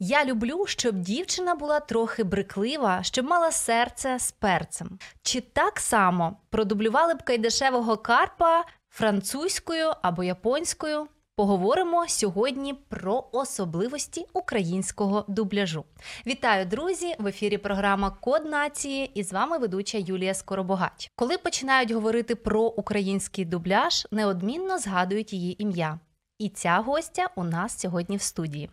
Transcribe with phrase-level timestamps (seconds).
[0.00, 4.98] Я люблю, щоб дівчина була трохи бриклива, щоб мала серце з перцем.
[5.22, 11.08] Чи так само продублювали б кайдашевого карпа французькою або японською?
[11.36, 15.84] Поговоримо сьогодні про особливості українського дубляжу.
[16.26, 17.14] Вітаю, друзі!
[17.18, 21.10] В ефірі програма Код нації і з вами ведуча Юлія Скоробогач.
[21.16, 25.98] Коли починають говорити про український дубляж, неодмінно згадують її ім'я.
[26.38, 28.70] І ця гостя у нас сьогодні в студії.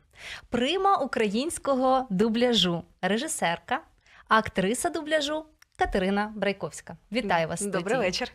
[0.49, 3.81] Прима українського дубляжу, режисерка,
[4.27, 5.45] актриса дубляжу
[5.77, 6.97] Катерина Брайковська.
[7.11, 7.61] Вітаю вас.
[7.61, 7.99] Добрий студії.
[7.99, 8.31] Вечір.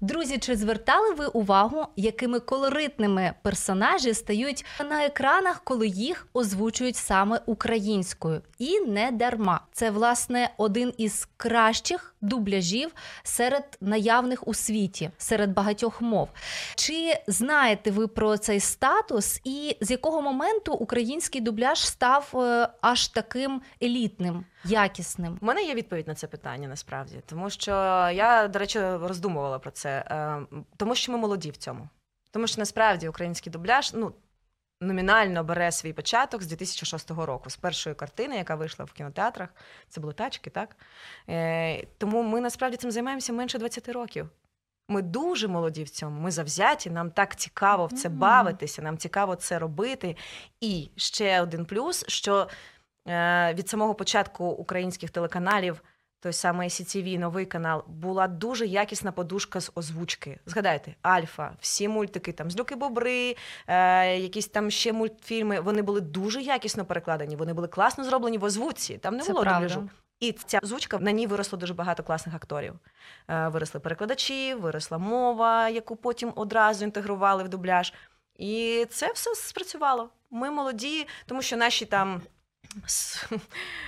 [0.00, 7.40] Друзі, чи звертали ви увагу, якими колоритними персонажі стають на екранах, коли їх озвучують саме
[7.46, 8.42] українською?
[8.58, 9.60] І не дарма.
[9.72, 12.90] Це власне один із кращих дубляжів
[13.22, 16.28] серед наявних у світі, серед багатьох мов.
[16.74, 23.08] Чи знаєте ви про цей статус, і з якого моменту український дубляж став е, аж
[23.08, 25.38] таким елітним, якісним?
[25.40, 27.70] У мене є відповідь на це питання насправді, тому що
[28.14, 30.40] я, до речі, роздумувала про це, е,
[30.76, 31.88] тому що ми молоді в цьому.
[32.30, 34.12] Тому що насправді український дубляж ну,
[34.80, 39.48] номінально бере свій початок з 2006 року, з першої картини, яка вийшла в кінотеатрах.
[39.88, 40.76] Це були тачки, так?
[41.28, 44.28] Е, Тому ми насправді цим займаємося менше 20 років.
[44.88, 46.20] Ми дуже молоді в цьому.
[46.20, 48.18] Ми завзяті, нам так цікаво в це Мгм.
[48.18, 50.16] бавитися, нам цікаво це робити.
[50.60, 52.48] І ще один плюс, що
[53.54, 55.82] від самого початку українських телеканалів,
[56.20, 60.38] той самий CTV, новий канал, була дуже якісна подушка з озвучки.
[60.46, 63.36] Згадайте, Альфа, всі мультики, там Злюки Бобри,
[63.66, 65.60] е, якісь там ще мультфільми.
[65.60, 67.36] Вони були дуже якісно перекладені.
[67.36, 68.98] Вони були класно зроблені в озвучці.
[68.98, 69.88] Там не Це було дубляжу.
[70.20, 72.74] І ця озвучка на ній виросло дуже багато класних акторів.
[73.28, 77.92] Е, Виросли перекладачі, виросла мова, яку потім одразу інтегрували в дубляж.
[78.36, 80.10] І це все спрацювало.
[80.30, 82.22] Ми молоді, тому що наші там.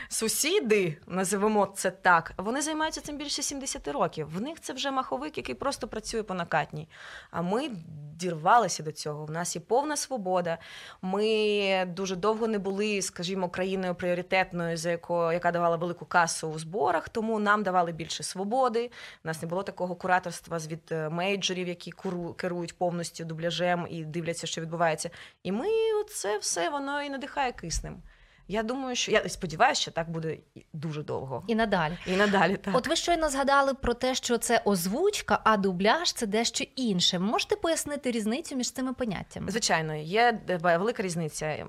[0.08, 4.28] Сусіди, називемо це так, вони займаються цим більше 70 років.
[4.34, 6.88] В них це вже маховик, який просто працює по накатній.
[7.30, 7.70] А ми
[8.16, 9.24] дірвалися до цього.
[9.24, 10.58] В нас є повна свобода.
[11.02, 16.58] Ми дуже довго не були, скажімо, країною пріоритетною, за якою яка давала велику касу у
[16.58, 18.90] зборах, тому нам давали більше свободи.
[19.24, 21.92] У нас не було такого кураторства від е, мейджорів, які
[22.36, 25.10] керують повністю дубляжем і дивляться, що відбувається.
[25.42, 25.66] І ми
[26.08, 28.02] це все воно і надихає киснем.
[28.48, 30.38] Я думаю, що я сподіваюся, що так буде
[30.72, 31.44] дуже довго.
[31.47, 31.98] І надалі.
[32.06, 32.76] І надалі так.
[32.76, 37.19] От ви щойно згадали про те, що це озвучка, а дубляж це дещо інше.
[37.19, 39.50] Можете пояснити різницю між цими поняттями?
[39.50, 41.66] Звичайно, є е, велика різниця.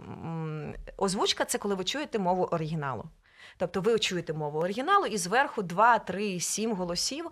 [0.98, 3.04] Озвучка це коли ви чуєте мову оригіналу.
[3.58, 7.30] Тобто ви чуєте мову оригіналу і зверху 2, 3, 7 голосів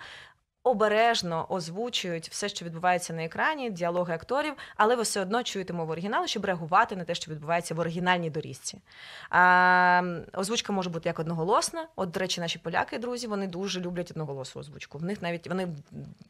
[0.63, 5.91] обережно озвучують все, що відбувається на екрані, діалоги акторів, але ви все одно чуєте мову
[5.91, 8.81] оригіналу, щоб реагувати на те, що відбувається в оригінальній дорізці.
[9.29, 10.01] А,
[10.33, 11.87] озвучка може бути як одноголосна.
[11.95, 14.97] От, до речі, наші поляки, друзі, вони дуже люблять одноголосну озвучку.
[14.97, 15.67] В них навіть вони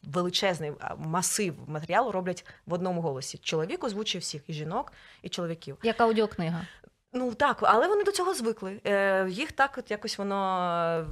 [0.04, 3.38] величезний масив матеріалу роблять в одному голосі.
[3.38, 5.78] Чоловік озвучує всіх і жінок, і чоловіків.
[5.84, 6.68] Як аудіокнига?
[7.14, 8.82] Ну так, але вони до цього звикли.
[8.88, 10.60] Е, їх так от якось воно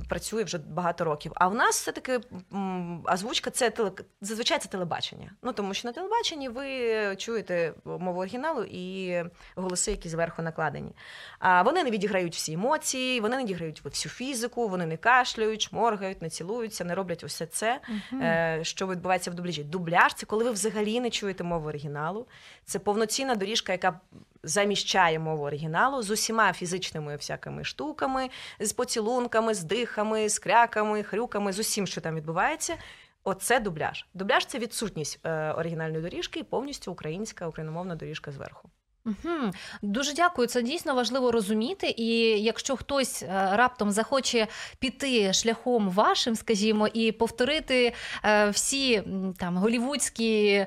[0.02, 1.32] е, працює вже багато років.
[1.36, 2.20] А в нас все-таки
[2.54, 5.32] м, озвучка це теле, зазвичай це телебачення.
[5.44, 9.16] Ну тому що на телебаченні ви чуєте мову оригіналу і
[9.56, 10.92] голоси, які зверху накладені.
[11.40, 16.22] А вони не відіграють всі емоції, вони не відіграють всю фізику, вони не кашляють, шморгають,
[16.22, 17.80] не цілуються, не роблять усе це,
[18.14, 19.64] е, що відбувається в дубляжі.
[19.64, 22.28] Дубляж це коли ви взагалі не чуєте мову оригіналу.
[22.66, 24.00] Це повноцінна доріжка, яка
[24.44, 31.54] заміщає мову оригіналу з усіма фізичними всякими штуками, з поцілунками, з дихами, з кряками, хрюками,
[31.54, 32.76] з усім, що там відбувається.
[33.24, 34.06] Оце дубляж.
[34.14, 38.70] Дубляж це відсутність е, оригінальної доріжки і повністю українська україномовна доріжка зверху.
[39.10, 39.52] Угу.
[39.82, 40.48] Дуже дякую.
[40.48, 41.94] Це дійсно важливо розуміти.
[41.98, 42.10] І
[42.44, 44.48] якщо хтось е, раптом захоче
[44.80, 49.04] піти шляхом вашим, скажімо, і повторити е, всі
[49.38, 50.66] там голівудські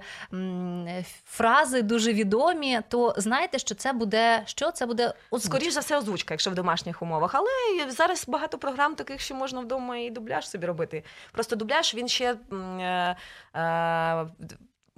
[1.27, 5.57] фрази дуже відомі, то знайте, що це буде що це буде озвучка.
[5.57, 7.35] Скоріше за все, озвучка, якщо в домашніх умовах.
[7.35, 11.05] Але зараз багато програм таких, що можна вдома і дубляж собі робити.
[11.33, 13.17] Просто дубляж він ще е,
[13.55, 14.27] е,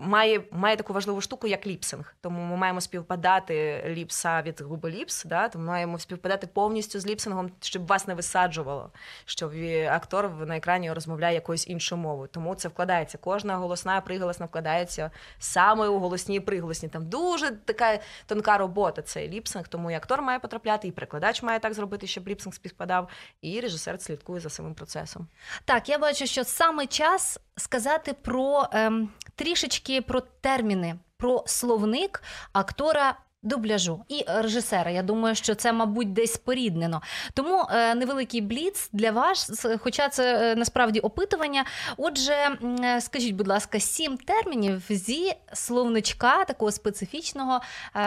[0.04, 2.14] має, має таку важливу штуку, як ліпсинг.
[2.20, 5.48] Тому ми маємо співпадати ліпса від губи ліпс, да?
[5.48, 8.90] тому маємо співпадати повністю з ліпсингом, щоб вас не висаджувало,
[9.24, 12.28] що ві- актор на екрані розмовляє якоюсь іншою мовою.
[12.32, 13.18] Тому це вкладається.
[13.18, 16.88] Кожна голосна приголосна вкладається саме у голосні і приголосні.
[16.88, 19.02] Там дуже така тонка робота.
[19.02, 23.08] Цей ліпсинг, тому і актор має потрапляти, і перекладач має так зробити, щоб ліпсинг співпадав,
[23.42, 25.26] і режисер слідкує за самим процесом.
[25.64, 33.16] Так, я бачу, що саме час сказати про ем, трішечки про терміни, про словник актора.
[33.46, 34.90] Дубляжу і режисера.
[34.90, 37.02] Я думаю, що це, мабуть, десь поріднено.
[37.34, 41.64] Тому е, невеликий бліц для вас, хоча це е, насправді опитування.
[41.96, 47.60] Отже, е, скажіть, будь ласка, сім термінів зі словничка такого специфічного
[47.94, 48.00] е,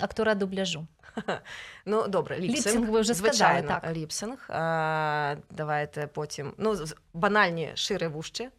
[0.00, 0.86] актора дубляжу.
[1.86, 2.56] Ну, добре, ліпсинг.
[2.56, 3.96] Ліпсинг ви вже сказали, Звичайно, так.
[3.96, 4.46] ліпсинг.
[4.48, 6.52] А, давайте потім.
[6.58, 6.76] Ну,
[7.14, 8.50] банальні шире вужче.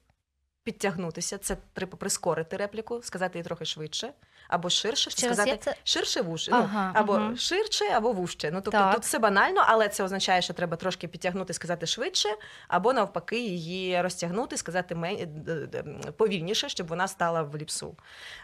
[0.63, 4.11] Підтягнутися, це треба прискорити репліку, сказати її трохи швидше,
[4.47, 5.75] або ширше, раз сказати це?
[5.83, 6.51] ширше вужче.
[6.53, 7.37] Ага, ну, або мгм.
[7.37, 8.51] ширше, або вужче.
[8.51, 8.93] Ну, тобто Так.
[8.95, 12.29] тут все банально, але це означає, що треба трошки підтягнути, сказати швидше,
[12.67, 15.83] або навпаки, її розтягнути, сказати мен- д- д-
[16.17, 17.95] повільніше, щоб вона стала в ліпсу.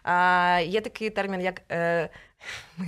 [0.04, 2.10] А, є такий термін, як е,
[2.78, 2.88] ми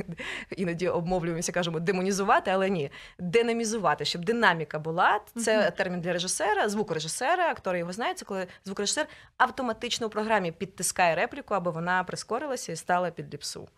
[0.57, 5.19] іноді обмовлюємося, кажемо демонізувати, але ні, динамізувати, щоб динаміка була.
[5.35, 5.71] Це Мгм.
[5.71, 9.07] термін для режисера, звукорежисера, актори його знають, це коли звукорежисер
[9.37, 13.69] автоматично у програмі підтискає репліку, аби вона прискорилася і стала під ліпсу.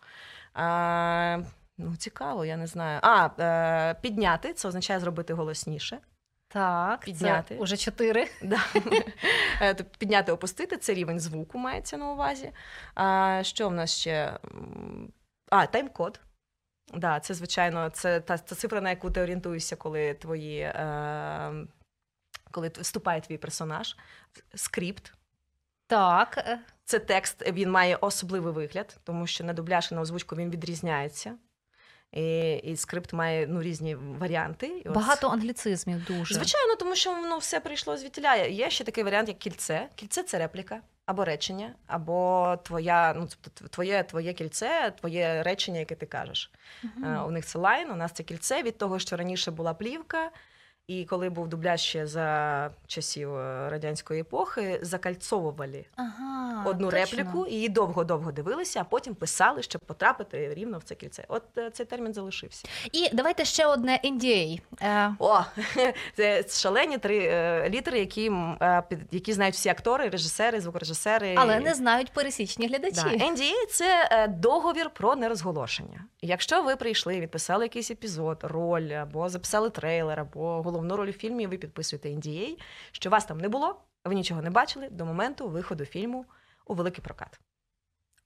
[0.54, 1.38] А,
[1.78, 3.00] ну, цікаво, я не знаю.
[3.02, 5.98] А, е, підняти це означає зробити голосніше.
[6.48, 7.54] Так, Підняти.
[7.54, 8.28] це уже чотири.
[8.42, 8.60] Да.
[9.62, 12.50] Е, Підняти, опустити це рівень звуку мається на увазі.
[12.94, 14.38] А, що в нас ще?
[15.52, 16.20] А, тайм-код.
[16.94, 20.60] Да, це, звичайно, це та, та цифра, на яку ти орієнтуєшся, коли твої.
[20.60, 21.66] Е,
[22.50, 23.96] коли вступає твій персонаж.
[24.54, 25.14] Скрипт.
[25.86, 30.50] Так, Це текст, він має особливий вигляд, тому що на дубляж і на озвучку він
[30.50, 31.34] відрізняється.
[32.12, 34.82] І, і скрипт має ну, різні варіанти.
[34.86, 36.34] От багато англіцизмів дуже.
[36.34, 38.34] Звичайно, тому що ну, все прийшло звідтіля.
[38.34, 39.88] Є ще такий варіант, як кільце.
[39.94, 45.94] Кільце це репліка, або речення, або твоя, ну, тобто твоє, твоє кільце, твоє речення, яке
[45.94, 46.50] ти кажеш.
[47.04, 50.30] Е, У них це лайн, у нас це кільце від того, що раніше була плівка.
[50.86, 57.00] І коли був дубляж ще за часів е, радянської епохи, закальцовували Ага, одну точно.
[57.00, 61.24] репліку, і її довго-довго дивилися, а потім писали, щоб потрапити рівно в це кільце.
[61.28, 62.68] От е, цей термін залишився.
[62.92, 64.60] І давайте ще одне NDA.
[64.82, 65.40] Е, О,
[66.16, 67.20] це шалені три
[67.68, 68.32] літери, які,
[69.10, 71.34] які знають всі актори, режисери, звукорежисери.
[71.38, 73.16] але не знають пересічні глядачі.
[73.18, 73.24] Да.
[73.26, 76.04] NDA– це договір про нерозголошення.
[76.22, 81.46] Якщо ви прийшли, відписали якийсь епізод, роль, або записали трейлер, або головну роль у фільмі,
[81.46, 82.58] ви підписуєте NDA,
[82.92, 86.24] що вас там не було, ви нічого не бачили до моменту виходу фільму
[86.66, 87.40] у великий прокат.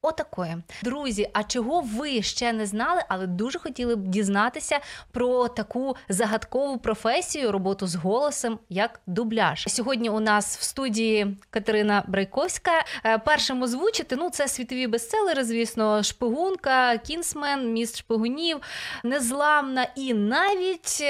[0.02, 0.56] Отакої.
[0.82, 4.80] Друзі, а чого ви ще не знали, але дуже хотіли б дізнатися
[5.12, 9.64] про таку загадкову професію, роботу з голосом, як дубляж.
[9.68, 12.84] Сьогодні у нас в студії Катерина Брайковська.
[13.04, 18.60] Е, Першим озвучити, ну це світові бестселери, звісно, шпигунка, кінсмен, міст шпигунів,
[19.04, 21.02] незламна і навіть.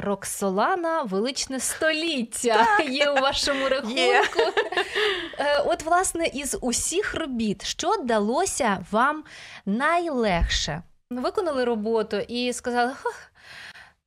[0.00, 3.98] Роксолана величне століття є у вашому рахунку.
[3.98, 4.24] Є.
[5.38, 9.24] Е, От, власне, із усіх робіт, що далося вам
[9.66, 10.82] найлегше?
[11.10, 12.92] Виконали роботу і сказали,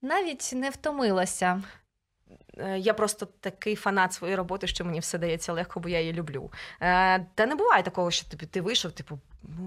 [0.02, 1.62] навіть не втомилася.
[2.58, 6.14] Е, Я просто такий фанат своєї роботи, що мені все дається легко, бо я її
[6.14, 6.52] люблю.
[6.82, 9.20] Е, Та не буває такого, що тобі ти вийшов, типу,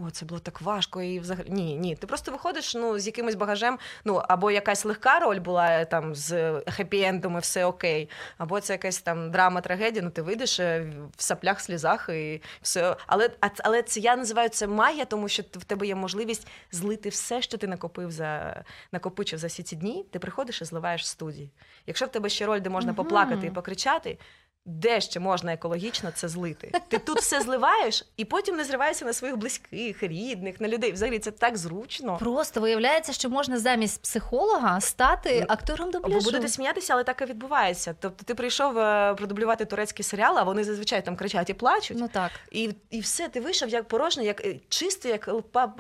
[0.07, 1.97] о, це було так важко, і взагалі ні, ні.
[1.97, 6.15] Ти просто виходиш ну, з якимось багажем, ну або якась легка роль була е, там
[6.15, 10.03] з хеппі-ендом і все окей, або це якась там драма, трагедія.
[10.05, 10.83] Ну ти вийдеш в
[11.17, 12.97] саплях, слізах і все.
[13.07, 13.31] Але,
[13.65, 17.59] але це я називаю це магія, тому що в тебе є можливість злити все, що
[17.59, 18.63] ти накопив за
[18.93, 20.07] накопичив за всі ці дні.
[20.11, 21.51] Ти приходиш і зливаєш в студії.
[21.87, 22.97] Якщо в тебе ще роль, де можна Мгм.
[22.97, 24.19] поплакати і покричати,
[24.67, 26.73] де ще можна екологічно це злити?
[26.89, 30.93] Ти тут все зливаєш і потім не зриваєшся на своїх близьких, рідних, на людей.
[30.93, 32.17] Взагалі це так зручно.
[32.21, 37.25] Просто виявляється, що можна замість психолога стати Ну, актором Ви будете сміятися, але так і
[37.25, 37.95] відбувається.
[38.01, 41.97] Тобто ти прийшов е, продублювати турецький серіал, а вони зазвичай там кричать і плачуть.
[42.01, 42.31] Ну так.
[42.51, 45.31] І, і все, ти вийшов як порожній, як е, чистий, як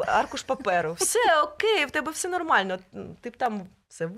[0.06, 0.92] аркуш паперу.
[0.98, 2.78] Все окей, в тебе все нормально.
[3.20, 4.10] Ти б там все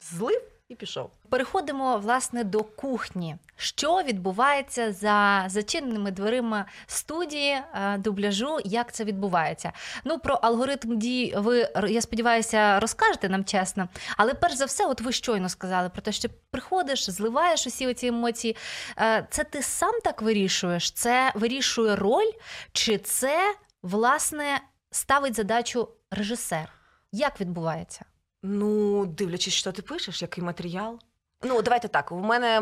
[0.00, 0.42] злив
[0.72, 1.10] і пішов.
[1.28, 3.36] Переходимо власне до кухні.
[3.56, 8.58] Що відбувається за зачиненими дверима студії е, дубляжу?
[8.64, 9.72] Як це відбувається?
[10.04, 13.88] Ну про алгоритм дій ви я сподіваюся розкажете нам чесно.
[14.16, 18.06] Але перш за все, от ви щойно сказали про те, що приходиш, зливаєш усі оці
[18.06, 18.56] емоції.
[18.98, 20.90] Е, Це ти сам так вирішуєш?
[20.90, 22.30] Це вирішує роль,
[22.72, 24.60] чи це власне
[24.90, 26.72] ставить задачу режисер?
[27.12, 28.04] Як відбувається?
[28.42, 31.00] Ну, дивлячись, що ти пишеш, який матеріал.
[31.42, 32.12] Ну, давайте так.
[32.12, 32.60] У мене,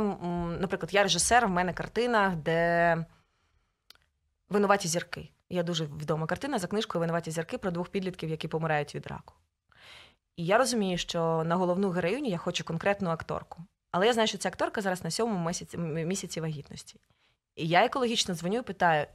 [0.61, 3.07] наприклад, я режисер, в мене картина, де
[4.49, 5.31] винуваті зірки.
[5.51, 9.35] Є дуже відома картина за книжкою Винуваті зірки про двох підлітків, які помирають від раку.
[10.37, 13.63] І я розумію, що на головну героїню я хочу конкретну акторку.
[13.91, 17.01] Але я знаю, що ця акторка зараз на сьомому місяці, місяці вагітності.
[17.57, 19.07] І я екологічно дзвоню і питаю: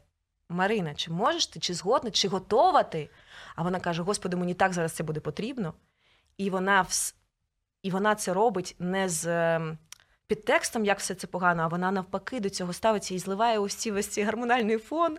[0.50, 3.10] Марина, чи можеш ти, чи згодна, чи готова ти?
[3.56, 5.74] А вона каже: Господи, мені так зараз це буде потрібно.
[6.38, 7.16] І вона вс...
[7.82, 9.26] і вона це робить не з
[9.56, 9.78] ем,
[10.28, 14.08] підтекстом, як все це погано, а вона навпаки до цього ставиться і зливає ці ось
[14.08, 15.18] ці гормональний фон.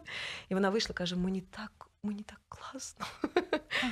[0.48, 1.85] І вона вийшла, каже: мені так.
[2.02, 3.06] Мені так класно.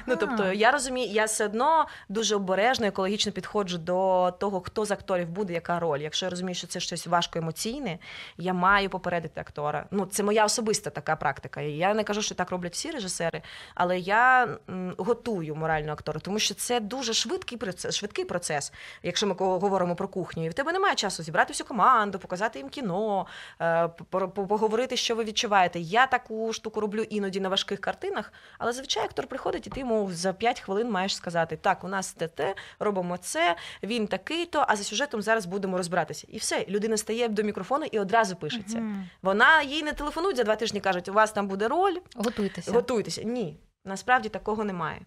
[0.06, 4.90] Ну, тобто, я розумію, я все одно дуже обережно, екологічно підходжу до того, хто з
[4.90, 5.99] акторів буде, яка роль.
[6.00, 7.99] Якщо я розумію, що це щось важко емоційне,
[8.38, 9.87] я маю попередити актора.
[9.90, 11.61] Ну, це моя особиста така практика.
[11.61, 13.42] Я не кажу, що так роблять всі режисери,
[13.75, 14.49] але я
[14.99, 18.73] готую моральну актора, тому що це дуже швидкий процес, швидкий процес.
[19.02, 22.68] Якщо ми говоримо про кухню, і в тебе немає часу зібрати всю команду, показати їм
[22.68, 23.26] кіно,
[23.61, 25.80] е, по- по- поговорити, що ви відчуваєте.
[25.80, 28.03] Я таку штуку роблю іноді на важких картинах,
[28.58, 32.12] але зазвичай актор приходить, і ти йому за 5 хвилин маєш сказати: так, у нас
[32.12, 36.26] те, те, робимо це, він такий-то, а за сюжетом зараз будемо розбиратися.
[36.30, 38.78] І все, людина стає до мікрофону і одразу пишеться.
[38.78, 39.08] Мгм.
[39.23, 42.73] Вона їй не телефонують за два тижні, кажуть, у вас там буде роль, Готуйтеся.
[42.73, 43.23] готуйтеся.
[43.23, 43.56] Ні.
[43.87, 45.00] Насправді такого немає.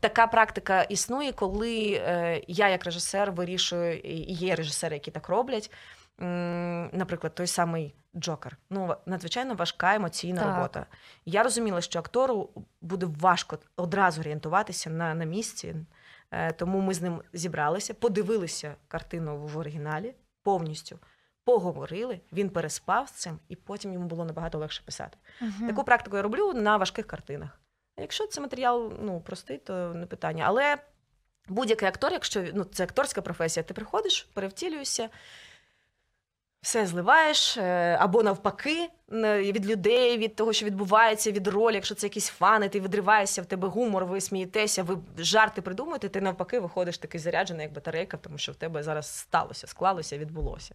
[0.00, 5.70] Така практика існує, коли е, я, як режисер, вирішую, і є режисери, які так роблять.
[6.18, 8.56] Наприклад, той самий Джокер.
[8.70, 10.56] Ну, надзвичайно важка емоційна Так.
[10.56, 10.86] робота.
[11.24, 15.76] Я розуміла, що актору буде важко одразу орієнтуватися на, на місці,
[16.30, 20.98] е, тому ми з ним зібралися, подивилися картину в оригіналі повністю,
[21.44, 25.18] поговорили, він переспав з цим, і потім йому було набагато легше писати.
[25.40, 25.68] Мгм.
[25.68, 27.60] Таку практику я роблю на важких картинах.
[27.96, 30.44] А Якщо це матеріал ну, простий, то не питання.
[30.46, 30.78] Але
[31.48, 35.08] будь-який актор, якщо ну, це акторська професія, ти приходиш, перевтілюєшся,
[36.64, 42.06] все зливаєш, е, або навпаки, від людей, від того, що відбувається, від ролі, якщо це
[42.06, 46.98] якісь фани, ти відриваєшся, в тебе гумор, ви смієтеся, ви жарти придумуєте, ти навпаки виходиш
[46.98, 50.74] такий заряджений, як батарейка, тому що в тебе зараз сталося, склалося, відбулося.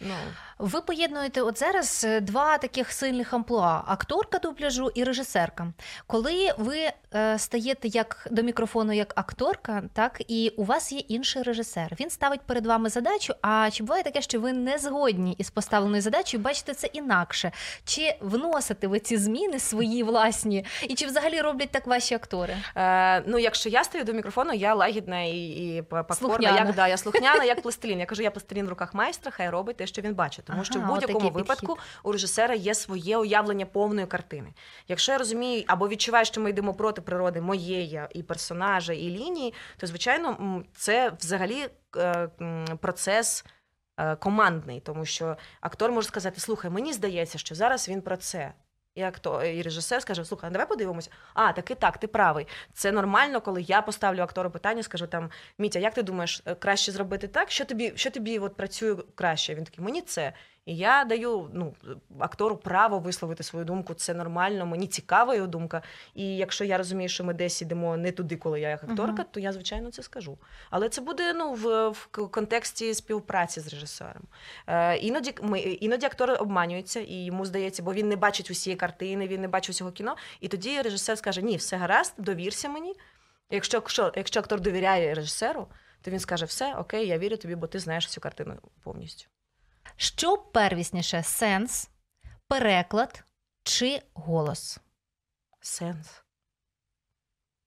[0.00, 0.14] Ну,
[0.58, 5.72] Ви поєднуєте от зараз е, два таких сильних амплуа: акторка дубляжу і режисерка.
[6.06, 6.78] Коли ви
[7.14, 11.96] е, стаєте як до мікрофону як акторка, так і у вас є інший режисер.
[12.00, 13.34] Він ставить перед вами задачу.
[13.42, 17.52] А чи буває таке, що ви не згодні із поставленою задачею, бачите це інакше?
[17.84, 22.56] Чи вносите ви ці зміни свої власні, і чи взагалі роблять так ваші актори?
[22.76, 26.14] Е, ну, якщо я стою до мікрофону, я лагідна і, і покорна.
[26.14, 26.58] Слухняна.
[26.58, 28.00] Як, да, я слухняна, як пластилін.
[28.00, 30.44] Я кажу, я пластилін в руках майстра, хай робить те, що він бачить.
[30.44, 34.52] Тому що в будь-якому випадку випадку у режисера є своє уявлення повної картини.
[34.88, 39.54] Якщо я розумію або відчуваю, що ми йдемо проти природи моєї і персонажа, і лінії,
[39.76, 42.28] то звичайно це взагалі е,
[42.80, 43.44] процес.
[43.98, 48.52] е, Командний, тому що актор може сказати: слухай, мені здається, що зараз він про це.
[48.94, 51.10] І актор, і режисер скаже: слухай, а давай подивимося.
[51.34, 52.46] А, так і так, ти правий.
[52.72, 56.92] Це нормально, коли я поставлю актору питання, скажу там: Мітя, як ти думаєш, е, краще
[56.92, 57.50] зробити так?
[57.50, 59.54] Що тобі, що тобі от працює краще?
[59.54, 60.32] Він такий, мені це.
[60.70, 61.74] І я даю ну,
[62.18, 63.94] актору право висловити свою думку.
[63.94, 65.82] Це нормально, мені цікава його думка.
[66.14, 69.24] І якщо я розумію, що ми десь ідемо не туди, коли я як акторка, Мгм.
[69.30, 70.38] то я звичайно це скажу.
[70.70, 74.22] Але це буде ну в, в контексті співпраці з режисером.
[74.66, 79.26] Е, іноді ми іноді актор обманюється, і йому здається, бо він не бачить усієї картини,
[79.26, 80.16] він не бачить усього кіно.
[80.40, 82.94] І тоді режисер скаже: Ні, все гаразд, довірся мені.
[83.50, 85.66] Якщо, якщо, якщо актор довіряє режисеру,
[86.02, 89.26] то він скаже: все, окей, я вірю тобі, бо ти знаєш всю картину повністю.
[89.96, 91.90] Що первісніше сенс,
[92.48, 93.24] переклад
[93.62, 94.78] чи голос?
[95.60, 96.22] Сенс.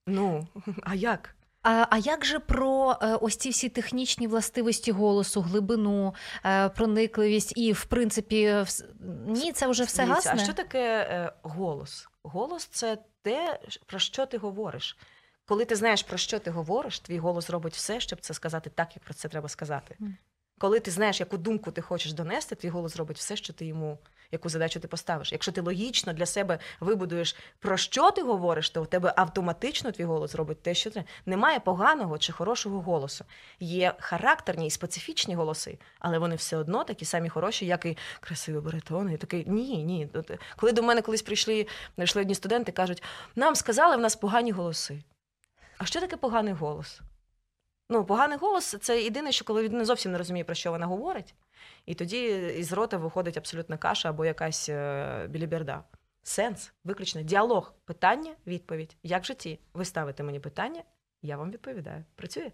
[0.08, 0.48] Ну,
[0.84, 1.36] а як?
[1.62, 6.16] А, а як же про е, ось ці всі технічні властивості голосу, глибину,
[6.46, 8.86] е, проникливість і, в принципі, вс-
[9.28, 10.44] ні, це вже все Дивіться, гасне?
[10.44, 12.08] А що таке е, голос?
[12.24, 14.98] Голос це те, про що ти говориш.
[15.46, 18.96] Коли ти знаєш, про що ти говориш, твій голос робить все, щоб це сказати так,
[18.96, 19.98] як про це треба сказати.
[20.64, 23.98] Коли ти знаєш, яку думку ти хочеш донести, твій голос робить все, що ти йому,
[24.32, 25.32] яку задачу ти поставиш.
[25.32, 30.04] Якщо ти логічно для себе вибудуєш, про що ти говориш, то в тебе автоматично твій
[30.04, 31.08] голос зробить те, що треба.
[31.26, 33.26] Немає поганого чи хорошого голосу.
[33.60, 38.60] Є характерні і специфічні голоси, але вони все одно такі самі хороші, як і красиві
[38.60, 39.14] баритони.
[39.14, 40.10] І такий ні, ні.
[40.56, 43.04] Коли до мене колись прийшли, прийшли одні студенти, кажуть,
[43.36, 45.04] нам сказали, в нас погані голоси.
[45.78, 47.02] А що таке поганий голос?
[47.94, 50.86] Ну, поганий голос це єдине, що коли він не зовсім не розуміє, про що вона
[50.86, 51.36] говорить,
[51.86, 52.26] і тоді
[52.58, 55.84] із рота виходить абсолютна каша або якась е, біліберда.
[56.24, 58.98] Сенс, виключно діалог, питання, відповідь.
[59.04, 59.60] Як в житті?
[59.74, 60.84] Ви ставите мені питання,
[61.22, 62.04] я вам відповідаю.
[62.16, 62.52] Працює?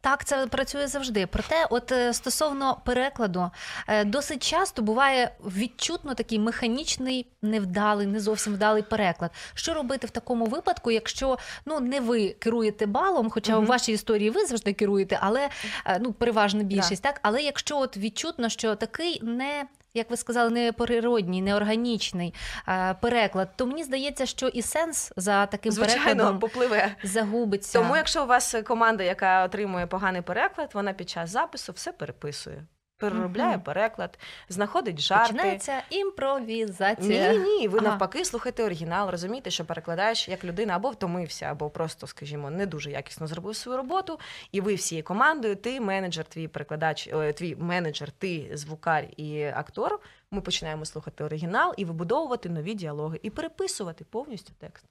[0.00, 1.26] Так, це працює завжди.
[1.26, 3.50] Проте, от е, стосовно перекладу,
[3.88, 9.30] е, досить часто буває відчутно такий механічний, невдалий, не зовсім вдалий переклад.
[9.54, 13.62] Що робити в такому випадку, якщо ну не ви керуєте балом, хоча угу.
[13.62, 15.48] у вашій історії ви завжди керуєте, але
[15.86, 17.08] е, ну переважна більшість, да.
[17.08, 19.64] так але якщо от відчутно, що такий не
[19.94, 22.34] як ви сказали, неприродній, неорганічний
[22.68, 26.96] е, переклад, то мені здається, що і сенс за таким Звичайно, перекладом попливе.
[27.02, 27.78] загубиться.
[27.78, 32.66] Тому, якщо у вас команда, яка отримує поганий переклад, вона під час запису все переписує
[32.98, 33.64] переробляє угу.
[33.64, 35.32] переклад, знаходить жарти.
[35.32, 37.32] Починається імпровізація.
[37.32, 37.88] Ні, ні, ви ага.
[37.88, 42.90] навпаки слухайте оригінал, розумієте, що перекладаєш як людина або втомився, або просто, скажімо, не дуже
[42.90, 44.18] якісно зробив свою роботу.
[44.52, 50.00] І ви всією командою, ти менеджер, твій перекладач, твій менеджер, ти звукар і актор.
[50.30, 54.84] Ми починаємо слухати оригінал і вибудовувати нові діалоги, і переписувати повністю текст.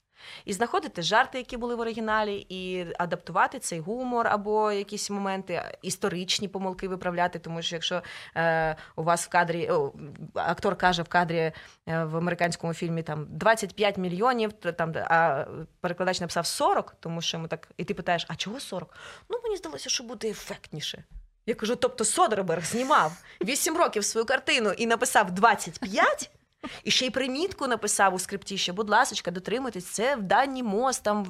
[0.45, 6.47] І знаходити жарти, які були в оригіналі, і адаптувати цей гумор або якісь моменти, історичні
[6.47, 7.39] помилки виправляти.
[7.39, 8.01] Тому що якщо
[8.35, 9.93] е, у вас в кадрі о,
[10.33, 11.53] актор каже в кадрі е,
[11.85, 15.45] в американському фільмі там 25 мільйонів, там а
[15.81, 18.93] перекладач написав 40, тому що ми так, і ти питаєш, а чого 40?
[19.29, 21.03] Ну мені здалося, що буде ефектніше.
[21.45, 26.29] Я кажу: тобто Содерберг знімав 8 років свою картину і написав 25,
[26.83, 31.03] і ще й примітку написав у скрипті, що, будь ласка, дотримуйтесь, це в дані мост,
[31.03, 31.23] там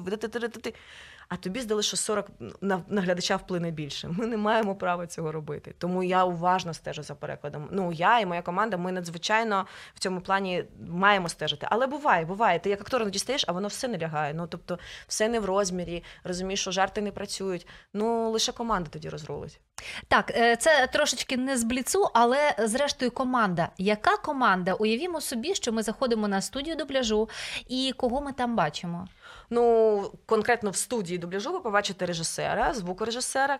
[1.28, 2.26] а тобі здали, що 40
[2.60, 4.08] на, на глядача вплине більше.
[4.08, 5.74] Ми не маємо права цього робити.
[5.78, 7.68] Тому я уважно стежу за перекладом.
[7.72, 11.66] Ну я і моя команда, ми надзвичайно в цьому плані маємо стежити.
[11.70, 12.58] Але буває, буває.
[12.58, 14.34] Ти як актор не дістаєш, а воно все не лягає.
[14.34, 16.04] Ну тобто, все не в розмірі.
[16.24, 17.66] Розумієш, що жарти не працюють.
[17.94, 19.60] Ну лише команда тоді розрулить.
[20.08, 23.68] Так, е, це трошечки не з бліцу, але зрештою команда.
[23.78, 24.72] Яка команда?
[24.72, 27.28] Уявімо собі, що ми заходимо на студію дубляжу,
[27.68, 29.08] і кого ми там бачимо?
[29.50, 33.58] Ну, конкретно в студії дубляжу ви побачите режисера, звукорежисера,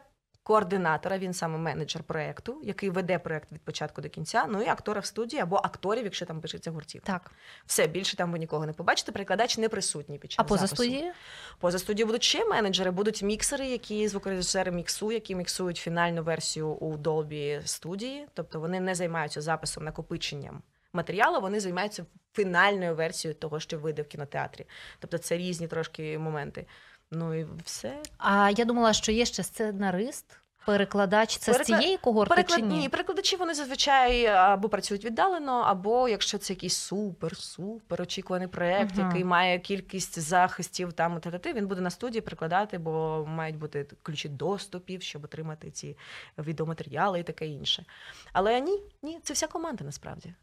[0.48, 4.46] координатора, він саме менеджер проєкту, який веде проєкт від початку до кінця.
[4.48, 7.02] Ну і актора в студії або акторів, якщо там пишеться гуртів.
[7.04, 7.30] Так.
[7.66, 9.12] Все більше там ви нікого не побачите.
[9.12, 10.40] Перекладач не присутній під час.
[10.40, 11.12] А поза студією?
[11.58, 16.96] Поза студією будуть ще менеджери, будуть міксери, які звукорежисери міксу, які міксують фінальну версію у
[16.96, 23.78] Dolby студії, тобто вони не займаються записом накопиченням матеріалу, вони займаються фінальною версією того, що
[23.78, 24.66] вийде в кінотеатрі.
[24.98, 26.66] Тобто це різні трошки моменти.
[27.10, 28.02] Ну і все.
[28.18, 30.40] А я думала, що є ще сценарист.
[30.66, 31.76] Перекладач це Перекла...
[31.76, 32.60] з цієї когорти Переклад...
[32.60, 32.78] чи ні?
[32.78, 39.06] Ні, перекладачі вони зазвичай або працюють віддалено, або якщо це якийсь супер-супер очікуваний проєкт, uh-huh.
[39.06, 44.28] який має кількість захистів там та він буде на студії перекладати, бо мають бути ключі
[44.28, 45.96] доступів, щоб отримати ці
[46.38, 47.84] відеоматеріали і таке інше.
[48.32, 50.34] Але ні, ні, це вся команда насправді.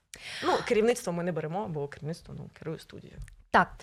[0.43, 3.19] Ну, керівництво ми не беремо, бо керівництво ну, керує студією.
[3.55, 3.73] Так.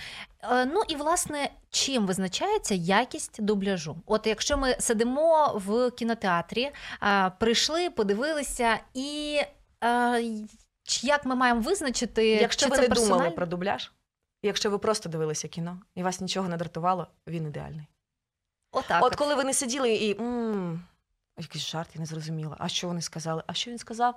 [0.43, 3.97] Е, ну і власне, чим визначається якість дубляжу?
[4.07, 6.71] От якщо ми сидимо в кінотеатрі,
[7.39, 9.41] прийшли, подивилися, і
[11.03, 13.13] як ми маємо визначити, якщо чи ви це не персональ...
[13.13, 13.93] думали про дубляж,
[14.43, 17.87] якщо ви просто дивилися кіно і вас нічого не дратувало, він ідеальний.
[18.73, 20.09] Отак от, от коли ви не сиділи і
[21.39, 22.57] якийсь жарт, я не зрозуміла.
[22.59, 23.43] А що вони сказали?
[23.47, 24.15] А що він сказав?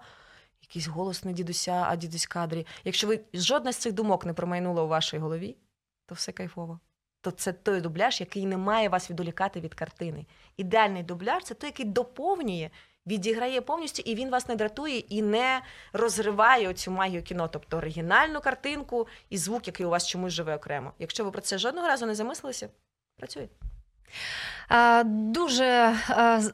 [0.69, 2.65] Якийсь голос не дідуся, а дідусь кадрі.
[2.83, 5.55] Якщо ви жодна з цих думок не промайнула у вашій голові,
[6.05, 6.79] то все кайфово.
[7.21, 10.25] То це той дубляж, який не має вас відволікати від картини.
[10.57, 12.69] Ідеальний дубляж це той, який доповнює,
[13.07, 15.61] відіграє повністю, і він вас не дратує і не
[15.93, 20.93] розриває цю магію кіно, тобто оригінальну картинку і звук, який у вас чомусь живе окремо.
[20.99, 22.69] Якщо ви про це жодного разу не замислилися,
[23.17, 23.47] працює.
[25.05, 25.95] Дуже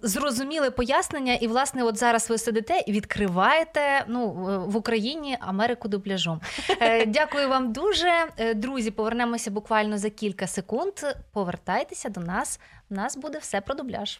[0.02, 4.30] зрозуміле пояснення, і власне, от зараз ви сидите і відкриваєте ну
[4.68, 6.42] в Україні Америку дубляжом.
[6.82, 8.92] Е, дякую вам дуже, е, друзі.
[8.92, 10.94] Повернемося буквально за кілька секунд.
[11.34, 12.60] Повертайтеся до нас.
[12.90, 14.20] У нас буде все про дубляж.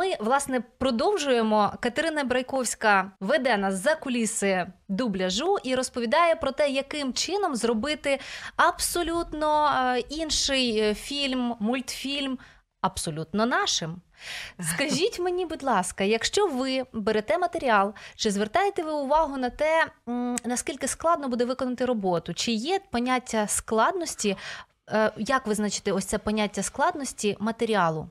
[0.00, 1.72] Ми власне продовжуємо.
[1.80, 8.20] Катерина Брайковська веде нас за куліси дубляжу і розповідає про те, яким чином зробити
[8.56, 12.38] абсолютно е, інший е, фільм, мультфільм,
[12.80, 13.96] абсолютно нашим.
[14.74, 19.86] Скажіть мені, будь ласка, якщо ви берете матеріал, чи звертаєте ви увагу на те,
[20.44, 22.34] наскільки складно буде виконати роботу?
[22.34, 24.36] Чи є поняття складності?
[24.90, 28.08] Е, як визначити ось це поняття складності матеріалу?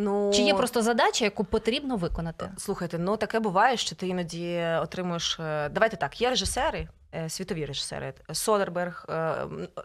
[0.00, 2.50] Ну чи є просто задача, яку потрібно виконати?
[2.58, 5.40] Слухайте, ну таке буває, що ти іноді отримуєш.
[5.40, 9.06] Е, давайте так, є режисери, е, світові режисери: Содерберг,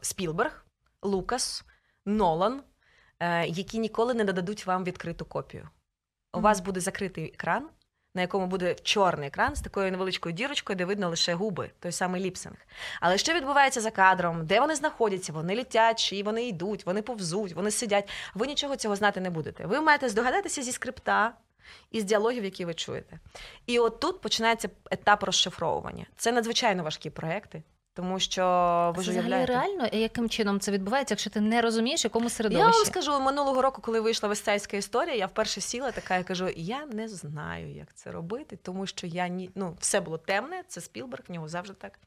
[0.02, 0.66] Спілберг,
[1.02, 1.66] Лукас,
[2.06, 2.62] Нолан.
[3.20, 5.70] Е, які ніколи не додадуть вам відкриту копію.
[6.34, 7.70] У вас буде закритий екран,
[8.16, 12.22] на якому буде чорний екран з такою невеличкою дірочкою, де видно лише губи, той самий
[12.22, 12.56] ліпсинг.
[13.02, 17.54] Але що відбувається за кадром, де вони знаходяться, вони літять, чи вони йдуть, вони повзуть,
[17.54, 18.10] вони сидять.
[18.34, 19.66] Ви нічого цього знати не будете.
[19.66, 21.34] Ви маєте здогадатися зі скрипта.
[21.92, 23.20] Із діалогів, які ви чуєте.
[23.66, 26.06] І от тут починається етап розшифровування.
[26.18, 27.64] Це надзвичайно важкі проекти.
[27.96, 29.54] Тому що ви ж уявляєте.
[29.54, 32.72] реально, яким чином це відбувається, якщо ти не розумієш, якому середовищі?
[32.72, 36.50] Я вам скажу, минулого року, коли вийшла вестейська історія, я вперше сіла така і кажу:
[36.56, 40.82] я не знаю, як це робити, тому що я ні, ну, все було темне, це
[40.82, 42.00] Спілберг, в нього завжди так.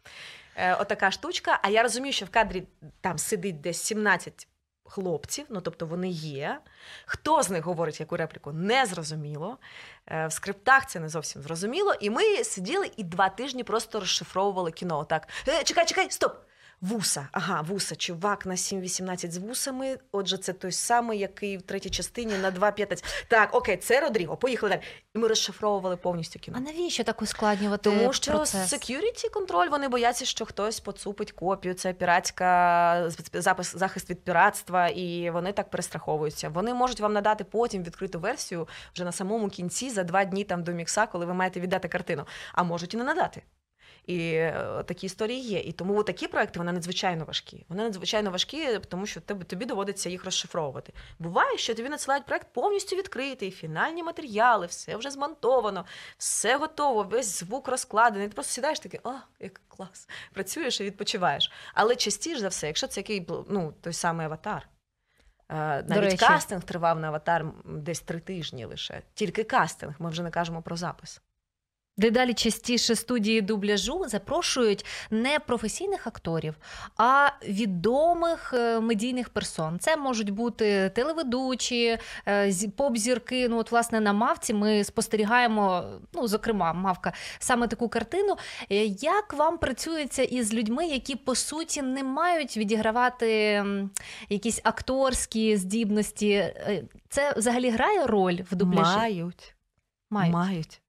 [0.57, 1.61] Е, Отака штучка.
[1.63, 2.63] А я розумію, що в кадрі
[3.01, 4.49] там сидить десь 17
[4.89, 6.61] хлопців, ну тобто вони є.
[7.07, 9.59] Хто з них говорить яку репліку, не зрозуміло.
[10.07, 11.95] Е, в скриптах це не зовсім зрозуміло.
[12.01, 15.05] І ми сиділи і два тижні просто розшифровували кіно.
[15.05, 16.48] Так, е, чекай, чекай, стоп!
[16.81, 19.99] Вуса, ага, вуса, чувак на 7-18 з вусами.
[20.13, 23.05] Отже, це той самий, який в третій частині на 2-15.
[23.29, 24.37] Так, окей, це Родріго.
[24.37, 24.83] Поїхали далі.
[25.15, 26.57] І ми розшифровували повністю кіно.
[26.61, 27.91] А навіщо так ускладнювати?
[27.91, 28.73] Тому що процес?
[28.73, 31.75] security контроль, вони бояться, що хтось поцупить копію.
[31.75, 36.49] Це піратська запис захист від піратства, і вони так перестраховуються.
[36.49, 40.63] Вони можуть вам надати потім відкриту версію вже на самому кінці за два дні там
[40.63, 42.25] до мікса, коли ви маєте віддати картину.
[42.53, 43.43] А можуть і не надати.
[44.09, 45.59] І е, такі історії є.
[45.59, 47.65] І тому такі проекти вони надзвичайно важкі.
[47.69, 50.93] Вони надзвичайно важкі, тому що тобі, тобі доводиться їх розшифровувати.
[51.19, 55.85] Буває, що тобі надсилають проект повністю відкритий, фінальні матеріали, все вже змонтовано,
[56.19, 58.29] все готово, весь звук розкладений.
[58.29, 60.09] Ти просто сідаєш такий, о, як клас!
[60.33, 61.53] Працюєш і відпочиваєш.
[61.75, 64.69] Але частіше за все, якщо це який ну, той самий аватар.
[65.49, 69.03] Е, навіть кастинг тривав на аватар десь три тижні лише.
[69.15, 71.21] Тільки кастинг, ми вже не кажемо про запис.
[71.99, 76.55] Дедалі частіше студії дубляжу запрошують не професійних акторів,
[76.97, 79.79] а відомих е, медійних персон.
[79.79, 83.49] Це можуть бути телеведучі, е, поп-зірки.
[83.49, 88.37] Ну, от, власне, на мавці ми спостерігаємо, ну, зокрема, мавка, саме таку картину.
[88.71, 93.65] Е, як вам працюється із людьми, які по суті не мають відігравати
[94.29, 96.55] якісь акторські здібності?
[97.09, 98.97] Це взагалі грає роль в дубляжі?
[98.97, 99.55] Мають.
[100.11, 100.35] Мають.
[100.35, 100.81] Мають.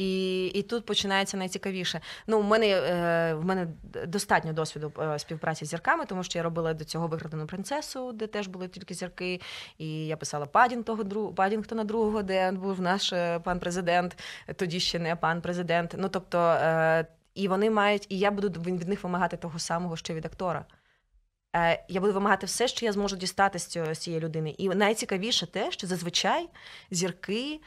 [0.00, 2.00] І і тут починається найцікавіше.
[2.26, 3.66] Ну, в мене е, в мене
[4.06, 8.26] достатньо досвіду е, співпраці з зірками, тому що я робила до цього викрадену принцесу, де
[8.26, 9.40] теж були тільки зірки.
[9.78, 14.18] І я писала Падінгтона, Падінгтона другого, де був наш е, пан президент,
[14.56, 15.94] тоді ще не пан президент.
[15.98, 16.58] Ну тобто,
[17.34, 20.64] і вони мають, і я буду від них вимагати того самого, що від актора.
[21.88, 24.50] Я буду вимагати все, що я зможу дістати з цієї людини.
[24.50, 26.48] І найцікавіше те, що зазвичай
[26.90, 27.60] зірки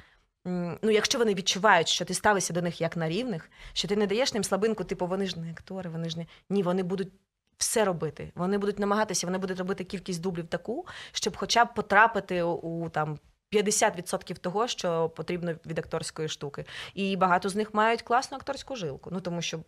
[0.46, 4.08] ну, якщо вони відчувають, що ти ставишся до них як на рівних, що ти не
[4.08, 7.10] даєш їм слабинку, типу вони ж не актори, вони ж не ні, вони будуть.
[7.58, 8.32] Все робити.
[8.36, 13.20] Вони будуть намагатися, вони будуть робити кількість дублів таку, щоб хоча б потрапити у, там
[13.54, 16.66] 50% того, що потрібно від акторської штуки.
[16.94, 19.10] І багато з них мають класну акторську жилку.
[19.14, 19.60] Ну тому що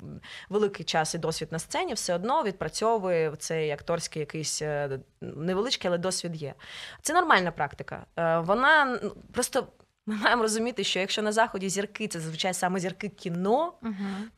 [0.49, 5.97] великий час і досвід на сцені все одно відпрацьовує цей акторський якийсь е, невеличкий, але
[5.97, 6.53] досвід є.
[7.01, 8.05] Це нормальна практика.
[8.15, 8.99] Е, вона
[9.33, 9.67] просто.
[10.07, 13.93] Ми маємо розуміти, що якщо на заході зірки це зазвичай саме зірки кіно, uh-huh.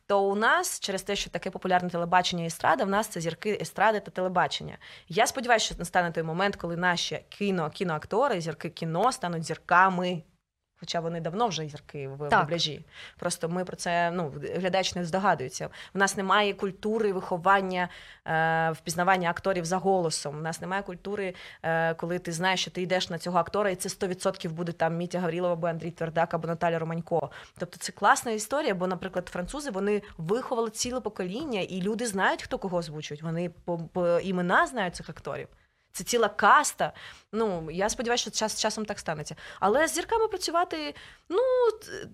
[0.06, 3.58] то у нас через те, що таке популярне телебачення і естрада, в нас це зірки
[3.60, 4.78] естради та телебачення.
[5.08, 10.22] Я сподіваюся, що настане той момент, коли наші кіно, кіноактори, зірки кіно стануть зірками
[10.80, 12.40] Хоча вони давно вже зірки в так.
[12.40, 12.84] дубляжі.
[13.16, 15.68] Просто ми про це ну глядач не здогадується.
[15.94, 17.88] У нас немає культури виховання,
[18.26, 20.38] е, впізнавання акторів за голосом.
[20.38, 23.76] У нас немає культури, е, коли ти знаєш, що ти йдеш на цього актора, і
[23.76, 27.30] це 100% буде там Мітя Гаврілова, або Андрій Твердак, або Наталя Романько.
[27.58, 32.58] Тобто це класна історія, бо, наприклад, французи вони виховали ціле покоління, і люди знають, хто
[32.58, 33.22] кого озвучують.
[33.22, 35.48] Вони по, по імена знають цих акторів.
[35.98, 36.92] Це ціла каста.
[37.32, 39.36] Ну я сподіваюся, що час часом так станеться.
[39.60, 40.94] Але з зірками працювати,
[41.28, 41.40] ну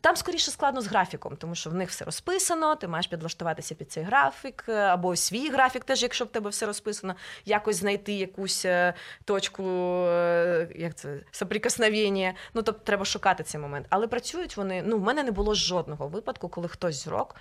[0.00, 2.76] там скоріше складно з графіком, тому що в них все розписано.
[2.76, 6.66] Ти маєш підлаштуватися під цей графік, е, або свій графік, теж, якщо в тебе все
[6.66, 8.94] розписано, якось знайти якусь е,
[9.24, 12.34] точку, е, як це соприкосновення.
[12.54, 13.86] Ну тобто треба шукати цей момент.
[13.90, 14.82] Але працюють вони.
[14.86, 17.36] Ну, в мене не було жодного випадку, коли хтось з рок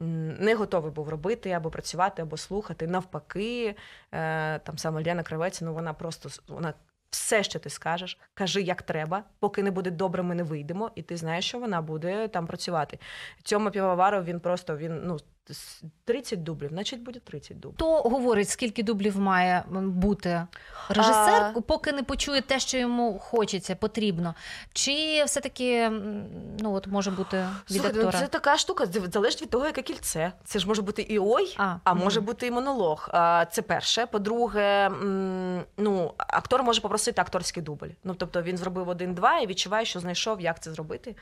[0.00, 2.86] не готовий був робити або працювати, або слухати.
[2.86, 3.76] Навпаки,
[4.12, 6.74] е, там саме Лена Кравець, ну вона просто вона.
[7.10, 11.02] Все, що ти скажеш, кажи, як треба, поки не буде добре, ми не вийдемо, і
[11.02, 12.98] ти знаєш, що вона буде там працювати.
[13.42, 15.18] Цьому півоваров він просто він ну
[16.04, 17.76] 30 дублів, значить буде 30 дублів.
[17.76, 20.46] Хто говорить, скільки дублів має бути
[20.88, 21.60] режисер, а...
[21.60, 24.34] поки не почує те, що йому хочеться, потрібно.
[24.72, 25.90] Чи все-таки
[26.60, 28.20] ну от може бути від Слухай, актора?
[28.20, 30.32] Це така штука, залежить від того, яке кільце.
[30.44, 33.08] Це ж може бути і ой, а, а може бути і монолог.
[33.50, 34.06] Це перше.
[34.06, 34.90] По-друге,
[35.76, 37.88] ну актор може попросити акторський дубль.
[38.04, 41.16] Ну тобто він зробив один-два і відчуває, що знайшов, як це зробити.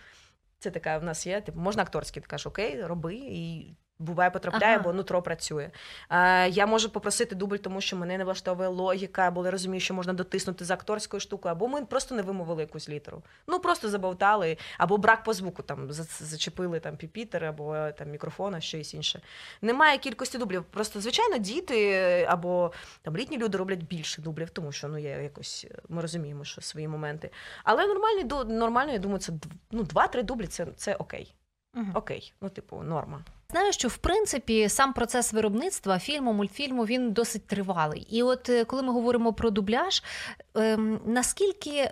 [0.58, 1.40] Це така в нас є.
[1.40, 4.84] Типу, можна акторський, ти кажеш, окей, роби і буває потрапляє, ага.
[4.84, 5.70] бо нутро працює.
[6.10, 9.94] Е, Я можу попросити дубль, тому що мене не влаштовує логіка, або я розумію, що
[9.94, 13.22] можна дотиснути з акторською штукою, або ми просто не вимовили якусь літеру.
[13.46, 18.60] Ну просто забовтали, або брак по звуку там зачепили там піпітер, або там мікрофон, а
[18.60, 19.20] щось інше.
[19.62, 20.64] Немає кількості дублів.
[20.64, 25.66] Просто звичайно, діти або там літні люди роблять більше дублів, тому що ну є якось
[25.88, 27.30] ми розуміємо, що свої моменти.
[27.64, 29.32] Але нормальні нормально, я думаю, це
[29.70, 31.34] ну, два-три дублі це, це окей.
[31.74, 31.86] Угу.
[31.94, 33.24] Окей, ну типу, норма.
[33.50, 38.06] Знаю, що в принципі сам процес виробництва фільму, мультфільму він досить тривалий.
[38.10, 40.02] І от е, коли ми говоримо про дубляж,
[40.54, 41.90] ем, наскільки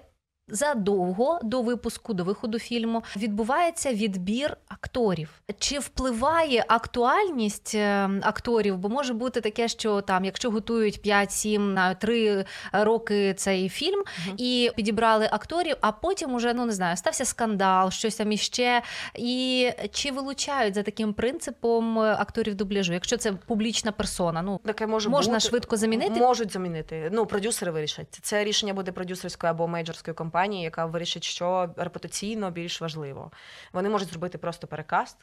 [0.50, 5.28] задовго до випуску, до виходу фільму відбувається відбір акторів.
[5.58, 8.78] Чи впливає актуальність е, акторів?
[8.78, 14.34] Бо може бути таке, що там, якщо готують 5-7 на 3 роки цей фільм угу.
[14.36, 18.82] і підібрали акторів, а потім уже ну не знаю, стався скандал, щось там іще.
[19.14, 22.92] І чи вилучають за таким принципом акторів дубляжу?
[22.92, 25.48] Якщо це публічна персона, ну таке може можна бути.
[25.48, 26.20] швидко замінити?
[26.20, 27.08] Можуть замінити.
[27.12, 28.18] Ну продюсери вирішать.
[28.22, 33.30] Це рішення буде продюсерської або мейджорської компанії компанії, яка вирішить, що репутаційно більш важливо.
[33.72, 35.16] Вони можуть зробити просто перекаст.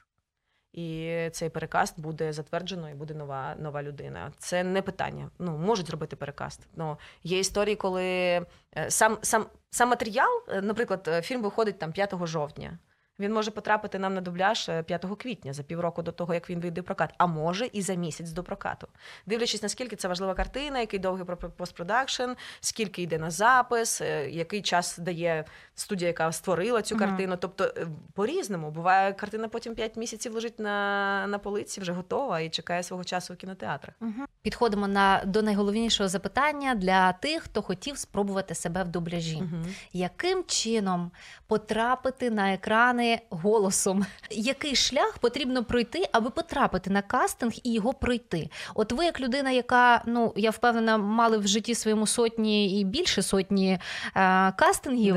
[0.74, 4.32] І цей перекаст буде затверджено, і буде нова нова людина.
[4.38, 5.30] Це не питання.
[5.40, 6.68] Ну можуть зробити перекаст.
[6.76, 8.46] Ну є історії, коли е,
[8.90, 12.80] сам сам сам матеріал, е, наприклад, е, фільм виходить там 5 жовтня.
[13.20, 16.60] Він може потрапити нам на дубляж 5 е, квітня за півроку до того, як він
[16.60, 18.88] вийде в прокат, а може і за місяць до прокату.
[19.26, 21.26] Дивлячись, наскільки це важлива картина, який довгий
[21.58, 27.34] постпродакшн, скільки йде на запис, е, який час дає студія, яка створила цю картину.
[27.34, 27.40] Uh-huh.
[27.40, 32.50] Тобто е, по-різному буває, картина потім 5 місяців лежить на на полиці, вже готова і
[32.50, 33.96] чекає свого часу в кінотеатрах.
[34.02, 34.26] Uh-huh.
[34.42, 39.38] Підходимо на до найголовнішого запитання для тих, хто хотів спробувати себе в дубляжі.
[39.38, 39.76] Uh-huh.
[39.94, 41.12] Яким чином
[41.48, 43.07] потрапити на екрани?
[43.30, 44.06] Голосом.
[44.32, 48.50] Який шлях потрібно пройти, аби потрапити на кастинг і його пройти?
[48.76, 53.22] От ви, як людина, яка ну я впевнена, мали в житті своєму сотні і більше
[53.22, 53.80] сотні
[54.16, 55.16] е, кастингів,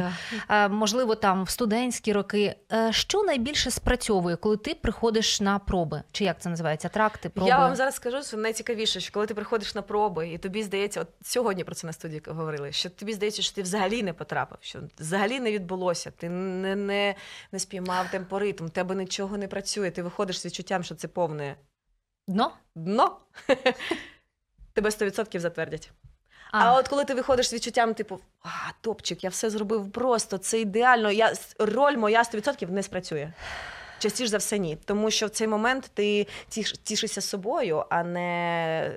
[0.48, 0.64] да.
[0.64, 2.54] е, можливо, там в студентські роки.
[2.72, 6.02] Е, що найбільше спрацьовує, коли ти приходиш на проби?
[6.12, 6.88] Чи як це називається?
[6.88, 7.48] Тракти, проби?
[7.48, 11.00] Я вам зараз скажу, що найцікавіше, що коли ти приходиш на проби, і тобі здається,
[11.00, 14.58] от сьогодні про це на студії говорили, що тобі здається, що ти взагалі не потрапив,
[14.60, 17.14] що взагалі не відбулося, ти не не,
[17.52, 21.08] не спів спіймав темпоритм, у тебе нічого не працює, ти виходиш з відчуттям, що це
[21.08, 21.56] повне
[22.28, 22.52] дно.
[22.74, 23.16] Дно.
[24.72, 25.90] Тебе 100% затвердять.
[26.52, 26.64] А.
[26.64, 28.48] а от коли ти виходиш з відчуттям, типу, а,
[28.80, 31.10] топчик, я все зробив просто, це ідеально.
[31.10, 33.32] Я, Роль моя 100% не спрацює.
[33.98, 34.78] Частіше за все, ні.
[34.84, 38.92] Тому що в цей момент ти тіш, тішишся собою, а не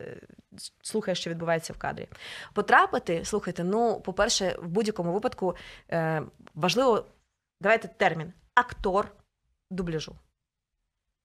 [0.81, 2.07] слухаєш, що відбувається в кадрі.
[2.53, 5.55] Потрапити, слухайте, ну, по-перше, в будь-якому випадку
[5.91, 6.23] е,
[6.55, 7.05] важливо,
[7.61, 9.11] давайте термін актор
[9.69, 10.15] дубляжу.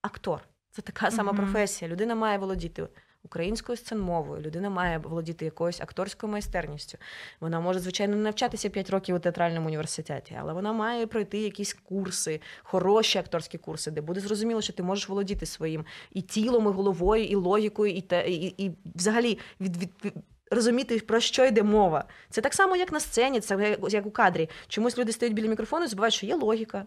[0.01, 1.35] Актор це така сама mm-hmm.
[1.35, 1.91] професія.
[1.91, 2.87] Людина має володіти
[3.23, 6.97] українською сценмовою, людина має володіти якоюсь акторською майстерністю.
[7.39, 11.73] Вона може, звичайно, не навчатися 5 років у театральному університеті, але вона має пройти якісь
[11.73, 16.69] курси, хороші акторські курси, де буде зрозуміло, що ти можеш володіти своїм і тілом, і
[16.69, 20.13] головою, і логікою, і те, і, і, і взагалі від, від,
[20.51, 22.03] розуміти, про що йде мова.
[22.29, 24.49] Це так само, як на сцені, це як у кадрі.
[24.67, 26.85] Чомусь люди стоять біля мікрофону і забувають, що є логіка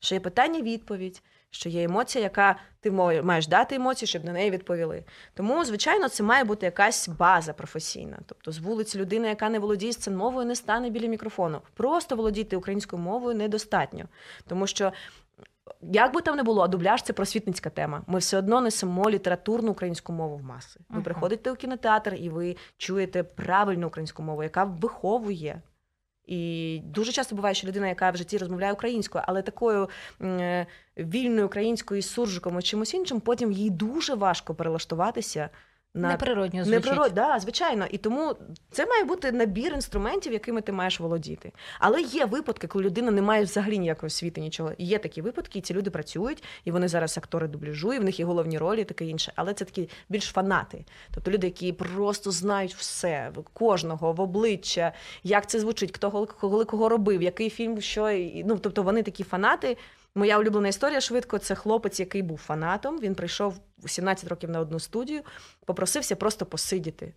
[0.00, 2.90] що є питання-відповідь, що є емоція, яка ти
[3.22, 5.04] маєш дати емоції, щоб на неї відповіли.
[5.34, 8.18] Тому, звичайно, це має бути якась база професійна.
[8.26, 11.60] Тобто, з вулиці людина, яка не володіє сценмовою, не стане біля мікрофону.
[11.74, 14.04] Просто володіти українською мовою недостатньо,
[14.48, 14.92] тому що
[15.82, 18.02] як би там не було, а дубляж це просвітницька тема.
[18.06, 20.80] Ми все одно несемо літературну українську мову в маси.
[20.88, 21.02] Ви Мгм.
[21.04, 25.62] приходите у кінотеатр і ви чуєте правильну українську мову, яка виховує.
[26.30, 29.88] І дуже часто буває, що людина, яка в житті розмовляє українською, але такою
[30.22, 30.66] е,
[30.98, 35.48] вільною українською із суржиком і чимось іншим, потім їй дуже важко перелаштуватися
[35.94, 36.84] на Неприродньо не звучить.
[36.84, 37.86] природ, да, звичайно.
[37.90, 38.36] І тому
[38.70, 41.52] це має бути набір інструментів, якими ти маєш володіти.
[41.78, 44.72] Але є випадки, коли людина не має взагалі ніякої освіти, нічого.
[44.78, 48.18] Є такі випадки, і ці люди працюють, і вони зараз актори дубляжу, і в них
[48.18, 49.32] є головні ролі, і таке інше.
[49.36, 50.84] Але це такі більш фанати.
[51.14, 56.88] Тобто люди, які просто знають все, кожного в обличчя, як це звучить, хто коли кого
[56.88, 58.10] робив, який фільм, що.
[58.44, 59.76] Ну, тобто вони такі фанати.
[60.14, 63.00] Моя улюблена історія швидко це хлопець, який був фанатом.
[63.00, 65.22] Він прийшов у 17 років на одну студію,
[65.64, 67.12] попросився просто посидіти.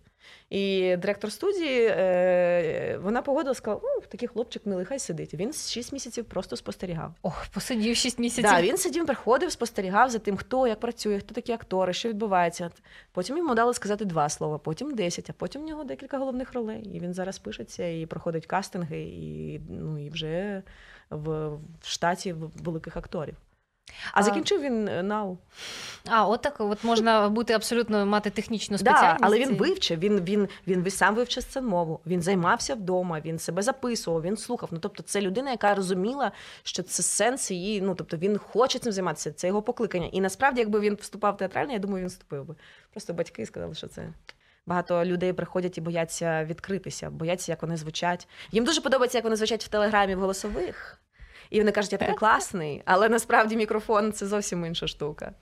[0.50, 5.34] І директор студії е, вона погодила, сказала: ну, такий хлопчик милий, хай сидить.
[5.34, 7.14] Він 6 місяців просто спостерігав.
[7.22, 8.50] Ох, посидів 6 місяців.
[8.50, 12.70] Да, він сидів, приходив, спостерігав за тим, хто як працює, хто такі актори, що відбувається.
[13.12, 16.82] Потім йому дали сказати два слова, потім 10, а потім в нього декілька головних ролей.
[16.82, 20.62] І він зараз пишеться і проходить кастинги, і, ну, і вже
[21.10, 23.36] в, в штаті великих акторів.
[24.12, 25.38] А закінчив він е, НАУ.
[26.08, 29.24] А, от так от можна бути абсолютно мати технічну Да, спеціальність.
[29.24, 33.62] але він вивчив, він, він, він, він сам вивчив сценмову, він займався вдома, він себе
[33.62, 34.68] записував, він слухав.
[34.72, 37.80] Ну тобто, це людина, яка розуміла, що це сенс її.
[37.80, 40.06] Ну тобто він хоче цим займатися, це його покликання.
[40.06, 42.54] І насправді, якби він вступав в театральне, я думаю, він вступив би.
[42.90, 44.08] Просто батьки сказали, що це.
[44.66, 48.28] Багато людей приходять і бояться відкритися, бояться, як вони звучать.
[48.52, 51.03] Їм дуже подобається, як вони звучать в телеграмі в голосових.
[51.50, 55.32] І вони кажуть, я такий класний, але насправді мікрофон це зовсім інша штука.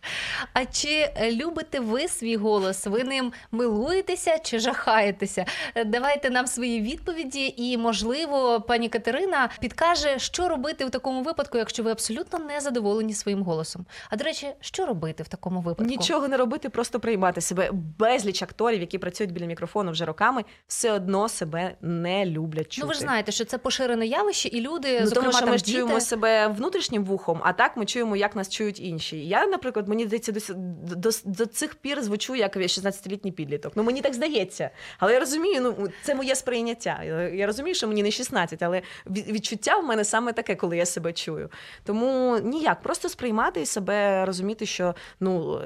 [0.53, 2.87] А чи е, любите ви свій голос?
[2.87, 5.45] Ви ним милуєтеся чи жахаєтеся?
[5.75, 11.59] Е, Давайте нам свої відповіді, і можливо, пані Катерина підкаже, що робити в такому випадку,
[11.59, 13.87] якщо ви абсолютно не задоволені своїм голосом.
[14.11, 15.91] А до речі, що робити в такому випадку?
[15.91, 17.71] Нічого не робити, просто приймати себе.
[17.99, 22.81] Безліч акторів, які працюють біля мікрофону вже роками, все одно себе не люблять чути.
[22.81, 25.51] Ну ви ж знаєте, що це поширене явище, і люди, Ну, зокрема тому що там
[25.51, 29.27] ми діти, чуємо себе внутрішнім вухом, а так ми чуємо, як нас чують інші.
[29.27, 33.73] Я, наприклад, мені здається, до, до, до цих пір звучу як 16-літній підліток.
[33.77, 34.71] Ну мені так здається.
[34.99, 37.03] Але я розумію, ну це моє сприйняття.
[37.35, 41.13] Я розумію, що мені не 16, але відчуття в мене саме таке, коли я себе
[41.13, 41.51] чую.
[41.85, 45.61] Тому ніяк, просто сприймати і себе розуміти, що ну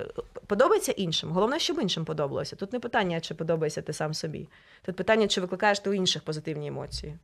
[0.46, 1.30] подобається іншим.
[1.30, 2.56] Головне, щоб іншим подобалося.
[2.56, 4.48] Тут не питання, чи подобається ти сам собі.
[4.82, 7.18] Тут питання, чи викликаєш ти у інших позитивні емоції.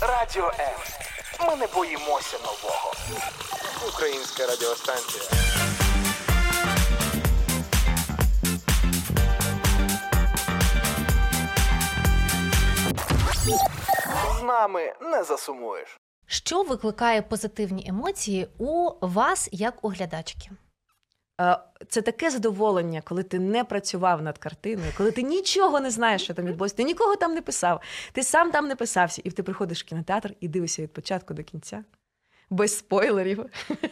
[0.00, 0.74] Радіо М.
[1.48, 2.92] Ми не боїмося нового.
[3.88, 5.24] Українська радіостанція.
[14.38, 15.98] З нами не засумуєш.
[16.26, 20.50] що викликає позитивні емоції у вас як у глядачки?
[21.40, 26.22] Е, Це таке задоволення, коли ти не працював над картиною, коли ти нічого не знаєш,
[26.22, 27.80] що там відбулося, ти нікого там не писав,
[28.12, 31.42] ти сам там не писався, і ти приходиш в кінотеатр і дивишся від початку до
[31.42, 31.84] кінця.
[32.50, 33.44] Без спойлерів.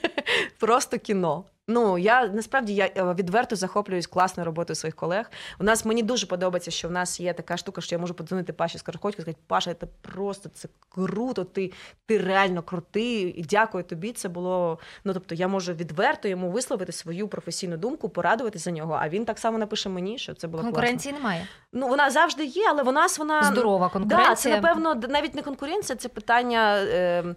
[0.59, 1.45] Просто кіно.
[1.69, 5.31] Ну, я насправді я е, відверто захоплююсь класною роботою своїх колег.
[5.61, 8.53] У нас мені дуже подобається, що в нас є така штука, що я можу подзвонити
[8.53, 11.73] Паші Скороходько і сказати, Паша, це просто це круто, ти,
[12.07, 13.41] ти реально крутий.
[13.41, 14.13] І дякую тобі.
[14.13, 14.79] Це було.
[15.05, 18.99] Ну тобто, я можу відверто йому висловити свою професійну думку, порадувати за нього.
[19.01, 21.47] А він так само напише мені, що це було Конкуренції немає.
[21.73, 24.29] Ну вона завжди є, але вона вона Здорова конкуренція.
[24.29, 26.77] Да, це напевно навіть не конкуренція, це питання.
[26.77, 27.35] Е,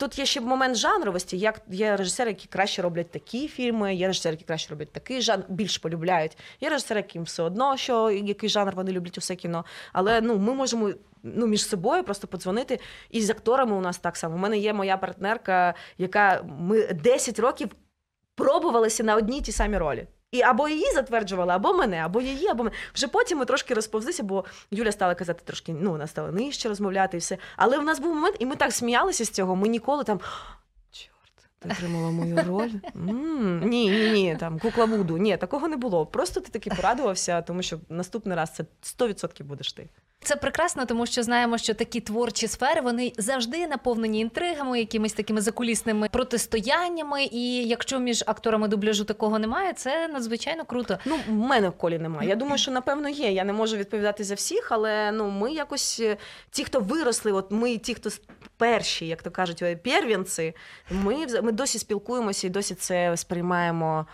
[0.00, 1.38] Тут є ще момент жанровості.
[1.38, 5.44] Як є режисери, які краще роблять такі фільми, є режисери, які краще роблять такий жанр,
[5.48, 6.38] більш полюбляють.
[6.60, 9.64] Є режисери, яким все одно, що який жанр вони люблять усе кіно.
[9.92, 10.90] Але ну ми можемо
[11.22, 12.80] ну між собою просто подзвонити.
[13.10, 14.34] І з акторами у нас так само.
[14.34, 17.68] У мене є моя партнерка, яка ми 10 років
[18.34, 20.06] пробувалися на одній ті самі ролі.
[20.32, 22.76] І або її затверджували, або мене, або її, або мене.
[22.94, 27.16] Вже потім ми трошки розповзлися, бо Юля стала казати трошки, ну, вона стала нижче розмовляти
[27.16, 27.38] і все.
[27.56, 29.56] Але в нас був момент, і ми так сміялися з цього.
[29.56, 30.20] Ми ніколи там.
[31.62, 32.70] Ти отримала мою роль?
[32.96, 35.18] М, Ні, ні, ні, там кукла Вуду.
[35.18, 36.06] Ні, такого не було.
[36.06, 39.88] Просто ти таки порадувався, тому що наступний раз це 100% будеш ти.
[40.22, 45.40] Це прекрасно, тому що знаємо, що такі творчі сфери вони завжди наповнені інтригами, якимись такими
[45.40, 47.24] закулісними протистояннями.
[47.24, 50.98] І якщо між акторами дубляжу такого немає, це надзвичайно круто.
[51.04, 52.28] Ну, в мене в колі немає.
[52.28, 53.32] Я думаю, що напевно є.
[53.32, 56.16] Я не можу відповідати за всіх, але ну ми якось е,
[56.50, 58.10] ті, хто виросли, от ми, ті, хто
[58.56, 60.54] перші, як то кажуть, е, первенці,
[60.90, 64.06] ми, вз- ми досі спілкуємося і досі це сприймаємо.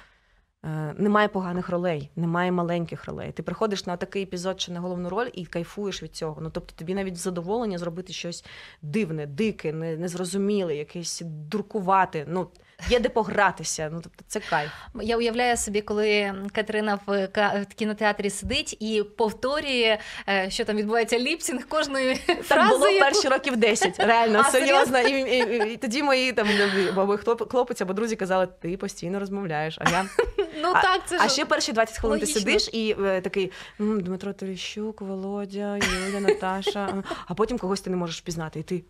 [0.64, 3.32] Е, Немає поганих ролей, немає маленьких ролей.
[3.32, 6.40] Ти приходиш на такий епізод чи на головну роль і кайфуєш від цього.
[6.40, 8.44] Ну тобто тобі навіть задоволення зробити щось
[8.82, 12.24] дивне, дике, незрозуміле, якесь дуркувати.
[12.28, 12.48] Ну
[12.88, 13.90] є де погратися.
[13.92, 14.70] Ну тобто це кайф.
[15.02, 17.28] Я уявляю собі, коли Катерина в
[17.76, 19.98] кінотеатрі сидить і повторює,
[20.28, 22.70] е, що там відбувається lip sync кожної Так фрази.
[22.70, 25.00] було яку- перші років 10, реально, А, серйозно.
[25.00, 26.48] І, і, і, і тоді мої там
[26.96, 27.18] баби
[27.50, 29.78] хлопець або друзі казали, ти постійно розмовляєш.
[29.80, 30.04] А я
[30.62, 33.52] Ну а, так, це а ж ще перші 20 хвилин ти сидиш і е, такий
[33.78, 37.02] Дмитро Терещук, Володя, Юля, Наташа.
[37.08, 37.14] а».
[37.26, 38.84] А потім когось ти не можеш впізнати, і ти.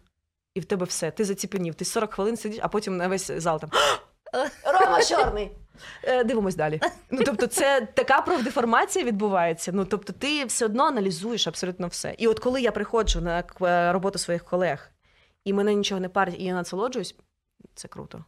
[0.57, 3.61] І в тебе все, ти заціпенів, ти 40 хвилин сидиш, а потім на весь зал
[3.61, 3.71] там
[4.81, 5.51] Рома Чорний.
[6.03, 6.81] Е, Дивимось далі.
[7.11, 9.73] Ну тобто, це така профдеформація відбувається.
[9.75, 12.15] Ну тобто, ти все одно аналізуєш абсолютно все.
[12.19, 14.91] І от коли я приходжу на е, роботу своїх колег,
[15.45, 17.17] і мене нічого не парить, і я насолоджуюсь,
[17.75, 18.25] це круто.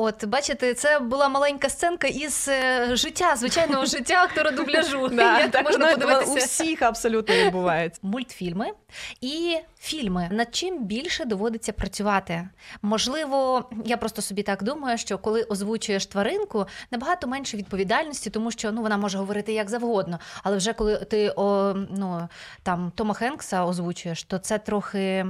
[0.00, 5.10] От, бачите, це була маленька сценка із е, життя, звичайного життя актора дубляжу.
[5.12, 6.32] Як так можна воно подивитися?
[6.32, 8.00] у всіх абсолютно відбувається.
[8.02, 8.66] Мультфільми
[9.20, 10.28] і фільми.
[10.32, 12.48] Над чим більше доводиться працювати?
[12.82, 18.72] Можливо, я просто собі так думаю, що коли озвучуєш тваринку, набагато менше відповідальності, тому що
[18.72, 20.18] ну вона може говорити як завгодно.
[20.42, 22.28] Але вже коли ти о, ну
[22.62, 25.26] там Тома Хенкса озвучуєш, то це трохи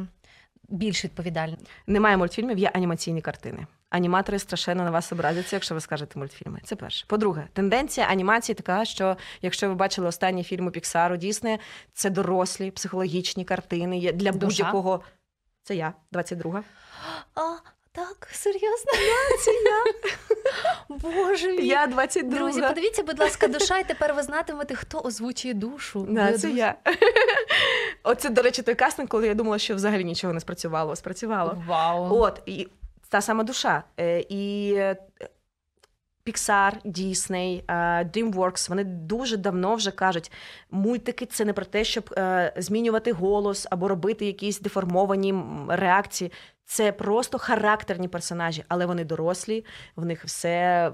[0.69, 1.57] більш відповідально.
[1.87, 3.66] Немає мультфільмів, є анімаційні картини.
[3.91, 6.61] Аніматори страшенно на вас образяться, якщо ви скажете мультфільми.
[6.64, 7.05] Це перше.
[7.09, 11.59] По-друге, тенденція анімації така, що якщо ви бачили останні фільми Піксару, Дійсне,
[11.93, 14.12] це дорослі психологічні картини.
[14.12, 14.47] Для Душа.
[14.47, 15.01] будь-якого.
[15.62, 16.62] Це я, 22-га.
[17.34, 17.41] А
[17.93, 18.93] так, серйозно?
[19.45, 19.84] Це я.
[20.89, 21.66] Боже мій.
[21.66, 26.07] Я 22 Друзі, подивіться, будь ласка, душа, і тепер ви знатимете, хто озвучує душу.
[26.11, 26.74] Да, це душ- я.
[28.03, 30.97] Оце, до речі, той кастинг, коли я думала, що взагалі нічого не спрацювало.
[30.97, 31.62] Спрацювало.
[31.66, 32.20] Вау.
[32.22, 32.68] От, і
[33.09, 33.85] та сама душа.
[34.01, 34.97] Е, І е,
[36.29, 40.33] Pixar, Disney, е, DreamWorks, вони дуже давно вже кажуть,
[40.71, 45.35] мультики це не про те, щоб е, змінювати голос або робити якісь деформовані
[45.69, 46.33] реакції.
[46.71, 49.64] Це просто характерні персонажі, але вони дорослі,
[49.97, 50.93] в них все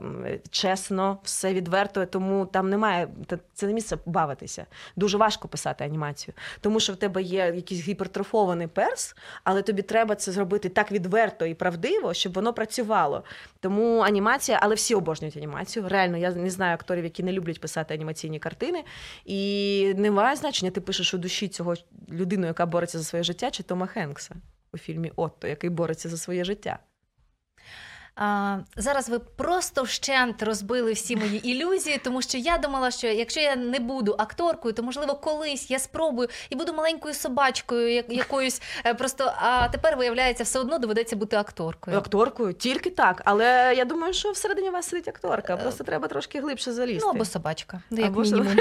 [0.51, 3.09] чесно, все відверто, тому там немає
[3.55, 4.67] це не місце бавитися.
[4.97, 10.15] Дуже важко писати анімацію, тому що в тебе є якийсь гіпертрофований перс, але тобі треба
[10.15, 13.25] це зробити так відверто і правдиво, щоб воно працювало.
[13.61, 15.89] Тому анімація, але всі обожнюють анімацію.
[15.89, 18.85] Реально, я не знаю акторів, які не люблять писати анімаційні картини.
[19.25, 21.75] І немає значення, ти пишеш у душі цього
[22.11, 24.35] людину, яка бореться за своє життя, чи Тома Хенкса
[24.75, 26.79] у фільмі Отто, який бореться за своє життя.
[28.17, 33.41] А, зараз ви просто вщент розбили всі мої ілюзії, тому що я думала, що якщо
[33.41, 38.63] я не буду акторкою, то можливо колись я спробую і буду маленькою собачкою, як- якоюсь
[38.87, 39.33] е, просто.
[39.37, 41.97] А тепер виявляється, все одно доведеться бути акторкою.
[41.99, 43.23] Акторкою тільки так.
[43.25, 45.57] Але я думаю, що всередині вас сидить акторка.
[45.57, 47.05] Просто треба трошки глибше залізти.
[47.07, 48.57] Ну або собачка, ну, як Або мінімум.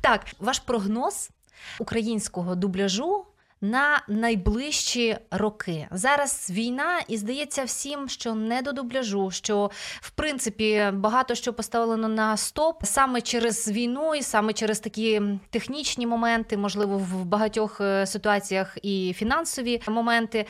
[0.00, 1.30] так, ваш прогноз
[1.78, 3.24] українського дубляжу.
[3.60, 10.90] На найближчі роки зараз війна, і здається всім, що не до дубляжу, що в принципі
[10.92, 16.98] багато що поставлено на стоп саме через війну, і саме через такі технічні моменти, можливо,
[16.98, 20.46] в багатьох е, ситуаціях і фінансові моменти.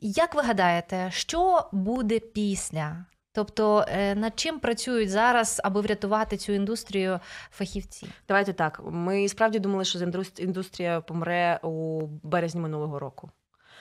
[0.00, 3.04] Як ви гадаєте, що буде після?
[3.38, 7.20] Тобто, е, над чим працюють зараз, аби врятувати цю індустрію
[7.50, 8.08] фахівці?
[8.28, 8.80] Давайте так.
[8.84, 9.98] Ми справді думали, що
[10.38, 13.30] індустрія помре у березні минулого року.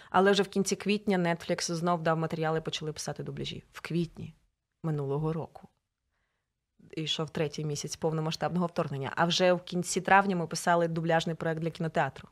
[0.09, 3.63] Але вже в кінці квітня Netflix знов дав матеріали і почали писати дубляжі.
[3.71, 4.33] В квітні
[4.83, 5.67] минулого року.
[6.91, 9.13] І йшов третій місяць повномасштабного вторгнення.
[9.15, 12.27] А вже в кінці травня ми писали дубляжний проект для кінотеатру.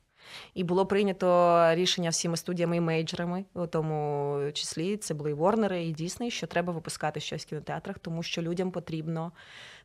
[0.53, 5.73] І було прийнято рішення всіми студіями і мейджорами, у тому числі це були і Warner,
[5.73, 9.31] і Disney, що треба випускати щось в кінотеатрах, тому що людям потрібно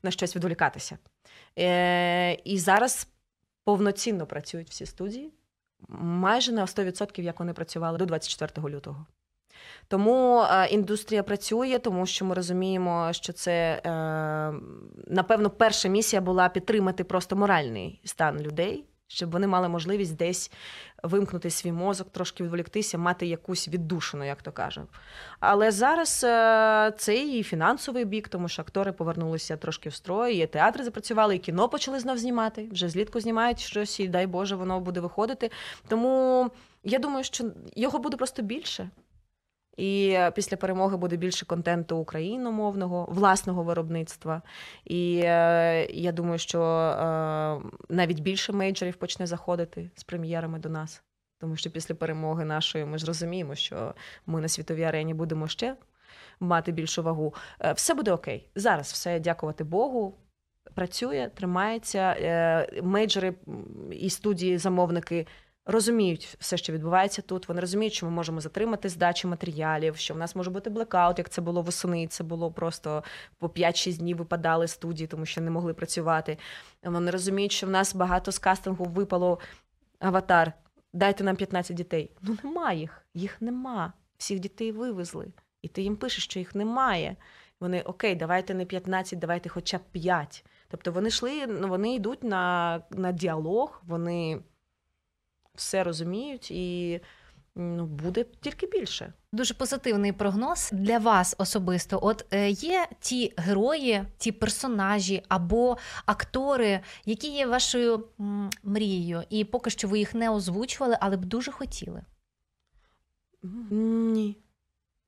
[0.03, 0.99] на щось відволікатися.
[1.59, 3.09] Е, і зараз
[3.65, 5.33] повноцінно працюють всі студії,
[5.89, 9.07] майже на 100%, як вони працювали до 24 лютого.
[9.89, 13.91] Тому е, індустрія працює, тому що ми розуміємо, що це, е,
[15.07, 20.53] напевно, перша місія була підтримати просто моральний стан людей, щоб вони мали можливість десь
[21.03, 24.89] вимкнути свій мозок, трошки відволіктися, мати якусь віддушину, як то кажуть.
[25.41, 30.47] Але зараз е, це і фінансовий бік, тому що актори повернулися трошки в строй, і
[30.47, 32.69] театри запрацювали, і кіно почали знов знімати.
[32.73, 35.51] Вже злітку знімають щось, і дай Боже, воно буде виходити.
[35.89, 36.51] Тому
[36.85, 37.45] я думаю, що
[37.77, 38.91] його буде просто більше.
[39.77, 44.43] І після перемоги буде більше контенту україномовного, власного виробництва.
[44.85, 51.03] І е, я думаю, що е, навіть більше мейджорів почне заходити з прем'єрами до нас.
[51.41, 53.95] Тому що після перемоги нашої ми ж розуміємо, що
[54.27, 55.77] ми на світовій арені будемо ще
[56.41, 57.35] мати більшу вагу.
[57.61, 58.49] Е, Все буде окей.
[58.55, 60.15] Зараз все, дякувати Богу.
[60.75, 62.17] Працює, тримається.
[62.83, 63.35] Мейджори
[63.91, 65.27] і студії, замовники
[65.67, 67.49] розуміють все, що відбувається тут.
[67.49, 71.29] Вони розуміють, що ми можемо затримати здачу матеріалів, що в нас може бути блекаут, як
[71.29, 72.07] це було восени.
[72.07, 73.05] Це було просто
[73.39, 76.39] по 5-6 днів випадали студії, тому що не могли працювати.
[76.83, 79.39] Вони розуміють, що в нас багато з кастингу випало
[79.99, 80.53] аватар.
[80.93, 82.11] Дайте нам 15 дітей.
[82.23, 83.93] Ну нема їх, їх нема.
[84.19, 85.33] Всіх дітей вивезли.
[85.63, 87.17] І ти їм пишеш, що їх немає.
[87.61, 90.45] Вони окей, давайте не 15, давайте хоча б 5.
[90.69, 94.41] Тобто вони йшли, ну вони йдуть на, на діалог, вони
[95.61, 97.01] все розуміють і
[97.55, 99.13] ну, буде тільки більше.
[99.33, 101.99] Дуже позитивний прогноз для вас особисто.
[102.03, 108.05] От е, є ті герої, ті персонажі або актори, які є вашою
[108.63, 112.03] мрією, і поки що ви їх не озвучували, але б дуже хотіли.
[113.71, 114.37] Ні.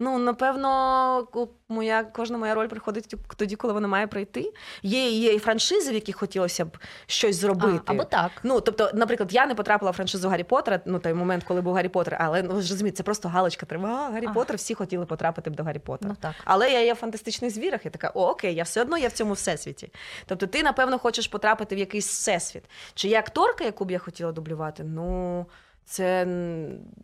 [0.02, 1.28] Ну, напевно,
[1.68, 4.52] моя, кожна моя роль приходить тоді, коли вона має прийти.
[4.82, 7.82] Є, є і франшизи, в яких хотілося б щось зробити.
[7.86, 8.30] А, або так.
[8.42, 11.74] Ну, тобто, наприклад, я не потрапила в франшизу Гаррі Поттера, ну той момент, коли був
[11.74, 13.88] Гаррі Поттер, але ну розумієте, це просто галочка треба.
[13.88, 14.34] А, Гаррі Ага.
[14.34, 16.10] Поттер, всі хотіли потрапити б до Гаррі Поттера.
[16.10, 16.34] Ну так.
[16.44, 19.12] Але я є в фантастичних звірах, і така, о, окей, я все одно є в
[19.12, 19.92] цьому всесвіті.
[20.26, 22.62] Тобто, ти, напевно, хочеш потрапити в якийсь всесвіт.
[22.94, 24.84] Чи є акторка, яку б я хотіла дублювати?
[24.84, 25.46] Ну.
[25.84, 26.26] Це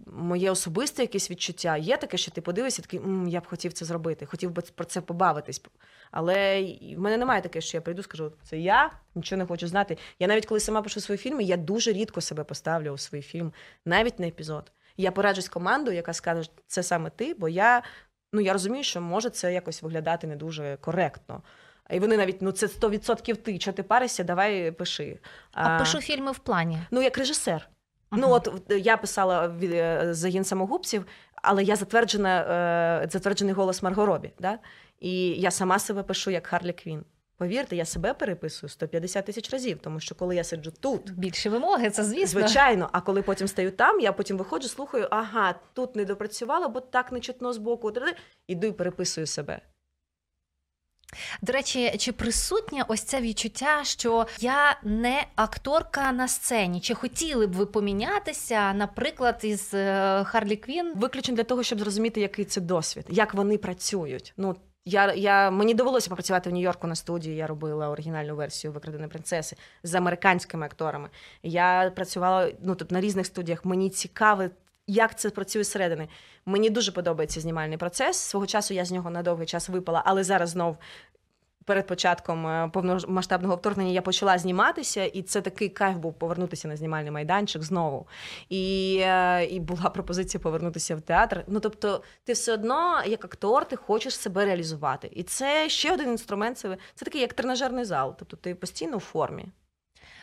[0.07, 1.77] моє особисте якесь відчуття.
[1.77, 4.85] Є таке, що ти подивишся, такий «М, я б хотів це зробити, хотів би про
[4.85, 5.63] це побавитись.
[6.11, 6.63] Але
[6.97, 9.99] в мене немає таке, що я прийду, скажу, це я нічого не хочу знати.
[10.19, 13.53] Я навіть коли сама пишу свої фільми, я дуже рідко себе поставлю у свій фільм,
[13.85, 14.73] навіть на епізод.
[14.97, 17.83] Я пораджусь з командою, яка скаже, це саме ти, бо я,
[18.33, 21.43] ну, я розумію, що може це якось виглядати не дуже коректно.
[21.91, 25.19] І вони навіть, ну це 100% ти, що ти паришся, давай пиши.
[25.53, 26.79] А пишу фільми в плані.
[26.91, 27.69] Ну, як режисер.
[28.11, 28.23] Ага.
[28.23, 32.41] Ну, от е, я писала е, загін самогубців, але я затверджена,
[33.05, 34.31] е, затверджений голос Марго Робі.
[34.41, 34.59] Да?
[35.01, 37.05] І я сама себе пишу як Харлі Квін.
[37.37, 41.91] Повірте, я себе переписую 150 тисяч разів, тому що коли я сиджу тут, Більші вимоги,
[41.91, 42.41] це звісно.
[42.41, 46.81] звичайно, а коли потім стаю там, я потім виходжу, слухаю, ага, тут не допрацювала, бо
[46.81, 47.93] так не чутно з боку.
[48.47, 49.61] Іду і переписую себе.
[51.43, 56.81] До речі, чи присутнє ось це відчуття, що я не акторка на сцені?
[56.81, 60.93] Чи хотіли б ви помінятися, наприклад, із е, Харлі Квін?
[60.97, 64.33] Виключно для того, щоб зрозуміти, який це досвід, як вони працюють.
[64.37, 67.37] Ну я, я мені довелося попрацювати в Нью-Йорку на студії.
[67.37, 71.09] Я робила оригінальну версію викраденої принцеси з американськими акторами.
[71.43, 73.65] Я працювала ну тобто на різних студіях.
[73.65, 74.45] Мені цікаво,
[74.89, 76.09] як це працює зсередини.
[76.47, 78.17] Мені дуже подобається знімальний процес.
[78.17, 80.77] Свого часу я з нього на довгий час випала, але зараз знов.
[81.65, 86.77] Перед початком е, повномасштабного вторгнення я почала зніматися, і це такий кайф був повернутися на
[86.77, 88.07] знімальний майданчик знову.
[88.49, 91.45] І, е, і була пропозиція повернутися в театр.
[91.47, 95.11] Ну тобто, ти все одно, як актор, ти хочеш себе реалізувати.
[95.13, 96.59] І це ще один інструмент.
[96.59, 98.15] Це, це такий як тренажерний зал.
[98.19, 99.49] Тобто ти постійно в формі.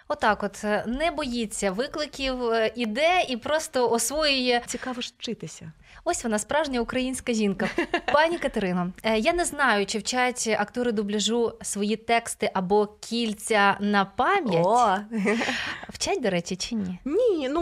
[0.07, 4.61] Отак, от е, не боїться викликів, е, іде і просто освоює.
[4.65, 5.71] Цікаво ж вчитися.
[6.03, 7.67] Ось вона справжня українська жінка.
[8.13, 14.05] Пані Катерино, е, я не знаю, чи вчать актори дубляжу свої тексти або кільця на
[14.05, 14.65] пам'ять.
[14.65, 14.97] О,
[15.89, 16.99] Вчать, до речі, чи ні?
[17.05, 17.61] Ні, ну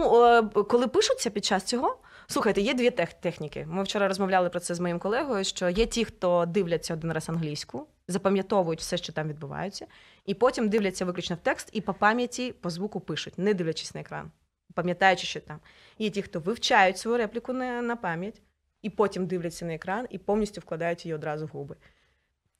[0.70, 1.98] коли пишуться під час цього.
[2.28, 3.68] Слухайте, є дві тех- техніки.
[3.70, 5.44] Ми вчора розмовляли про це з моїм колегою.
[5.44, 9.86] Що є ті, хто дивляться один раз англійську, запам'ятовують все, що там відбувається,
[10.26, 14.02] і потім дивляться виключно в текст і по пам'яті по звуку пишуть, не дивлячись на
[14.02, 14.32] екран,
[14.74, 15.60] пам'ятаючи, що там.
[16.00, 18.42] Є ті, хто вивчають свою репліку на, на пам'ять,
[18.82, 21.76] і потім дивляться на екран і повністю вкладають її одразу в губи.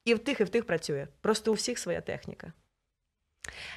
[0.06, 1.08] І в тих, і в тих працює.
[1.22, 2.54] Просто у всіх своя техніка.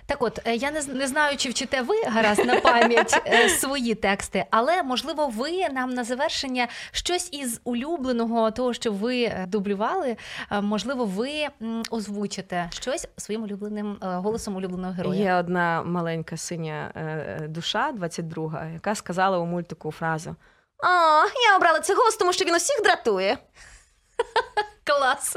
[0.06, 3.94] Так от, е, я не, не знаю, чи вчите ви гаразд на пам'ять е, свої
[3.94, 10.16] тексти, але можливо, ви нам на завершення щось із улюбленого, того, що ви е, дублювали,
[10.50, 11.48] можливо, ви
[11.90, 15.20] озвучите щось своїм улюбленим голосом улюбленого героя.
[15.20, 16.92] Є одна маленька синя
[17.48, 20.36] душа, 22-га, яка сказала у мультику фразу:
[20.78, 20.86] О,
[21.50, 23.38] я обрала цей голос, тому що він усіх дратує.
[24.86, 25.36] Клас.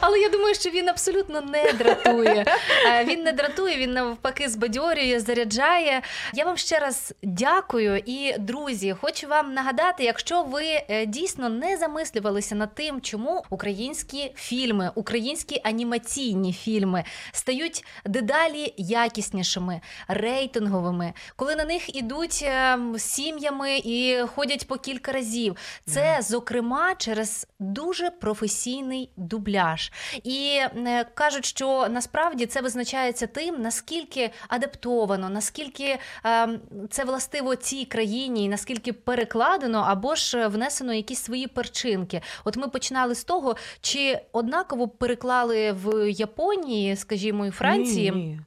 [0.00, 2.44] Але я думаю, що він абсолютно не дратує.
[2.86, 6.02] Е, Він не дратує, він навпаки збадьорює, заряджає.
[6.34, 8.02] Я вам ще раз дякую.
[8.06, 14.32] І, друзі, хочу вам нагадати, якщо ви е, дійсно не замислювалися над тим, чому українські
[14.36, 24.18] фільми, українські анімаційні фільми стають дедалі якіснішими, рейтинговими, коли на них ідуть е, сім'ями і
[24.34, 25.56] ходять по кілька разів.
[25.86, 29.92] Це, зокрема, через дуже професійну професійний дубляж.
[30.24, 36.48] І е, кажуть, що насправді це визначається тим, наскільки адаптовано, наскільки е,
[36.90, 42.20] це властиво цій країні, і наскільки перекладено або ж внесено якісь свої перчинки.
[42.44, 48.10] От ми починали з того, чи однаково переклали в Японії, скажімо, і Франції.
[48.10, 48.40] Ні, ні.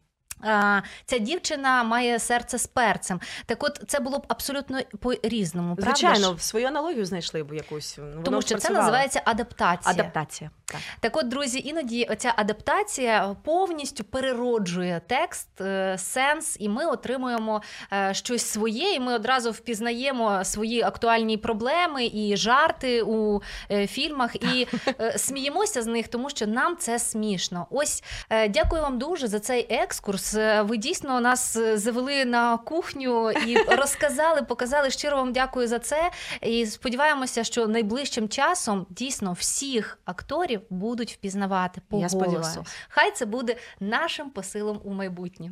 [1.05, 3.19] Ця дівчина має серце з перцем.
[3.45, 5.75] Так, от це було б абсолютно по-різному.
[5.75, 7.97] правда Звичайно, свою аналогію знайшли б якусь.
[7.97, 8.75] ну, воно тому що працювало.
[8.75, 9.93] це називається адаптація.
[9.93, 10.49] адаптація.
[10.72, 10.82] Так.
[10.99, 17.61] Так, от, друзі, іноді оця адаптація повністю перероджує текст, е, сенс, і ми отримуємо
[17.93, 23.41] е, щось своє, і ми одразу впізнаємо свої актуальні проблеми і жарти у
[23.72, 24.67] е, фільмах, і
[25.17, 27.67] сміємося з них, тому що нам це смішно.
[27.69, 28.03] Ось
[28.49, 30.34] дякую вам дуже за цей екскурс.
[30.59, 34.89] Ви дійсно нас завели на кухню і розказали, показали.
[34.89, 36.11] Щиро вам дякую за це.
[36.41, 42.20] І сподіваємося, що найближчим часом дійсно всіх акторів будуть впізнавати по Я голосу.
[42.20, 42.64] сподіваюся.
[42.89, 45.51] Хай це буде нашим посилом у майбутнє.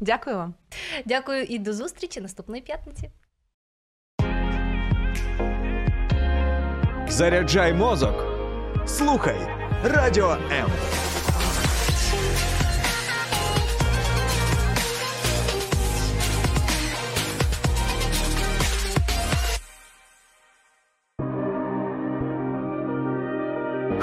[0.00, 0.54] Дякую вам.
[1.04, 3.10] Дякую і до зустрічі наступної п'ятниці.
[7.08, 8.24] Заряджай мозок.
[8.86, 9.38] Слухай
[9.84, 10.70] Радіо М.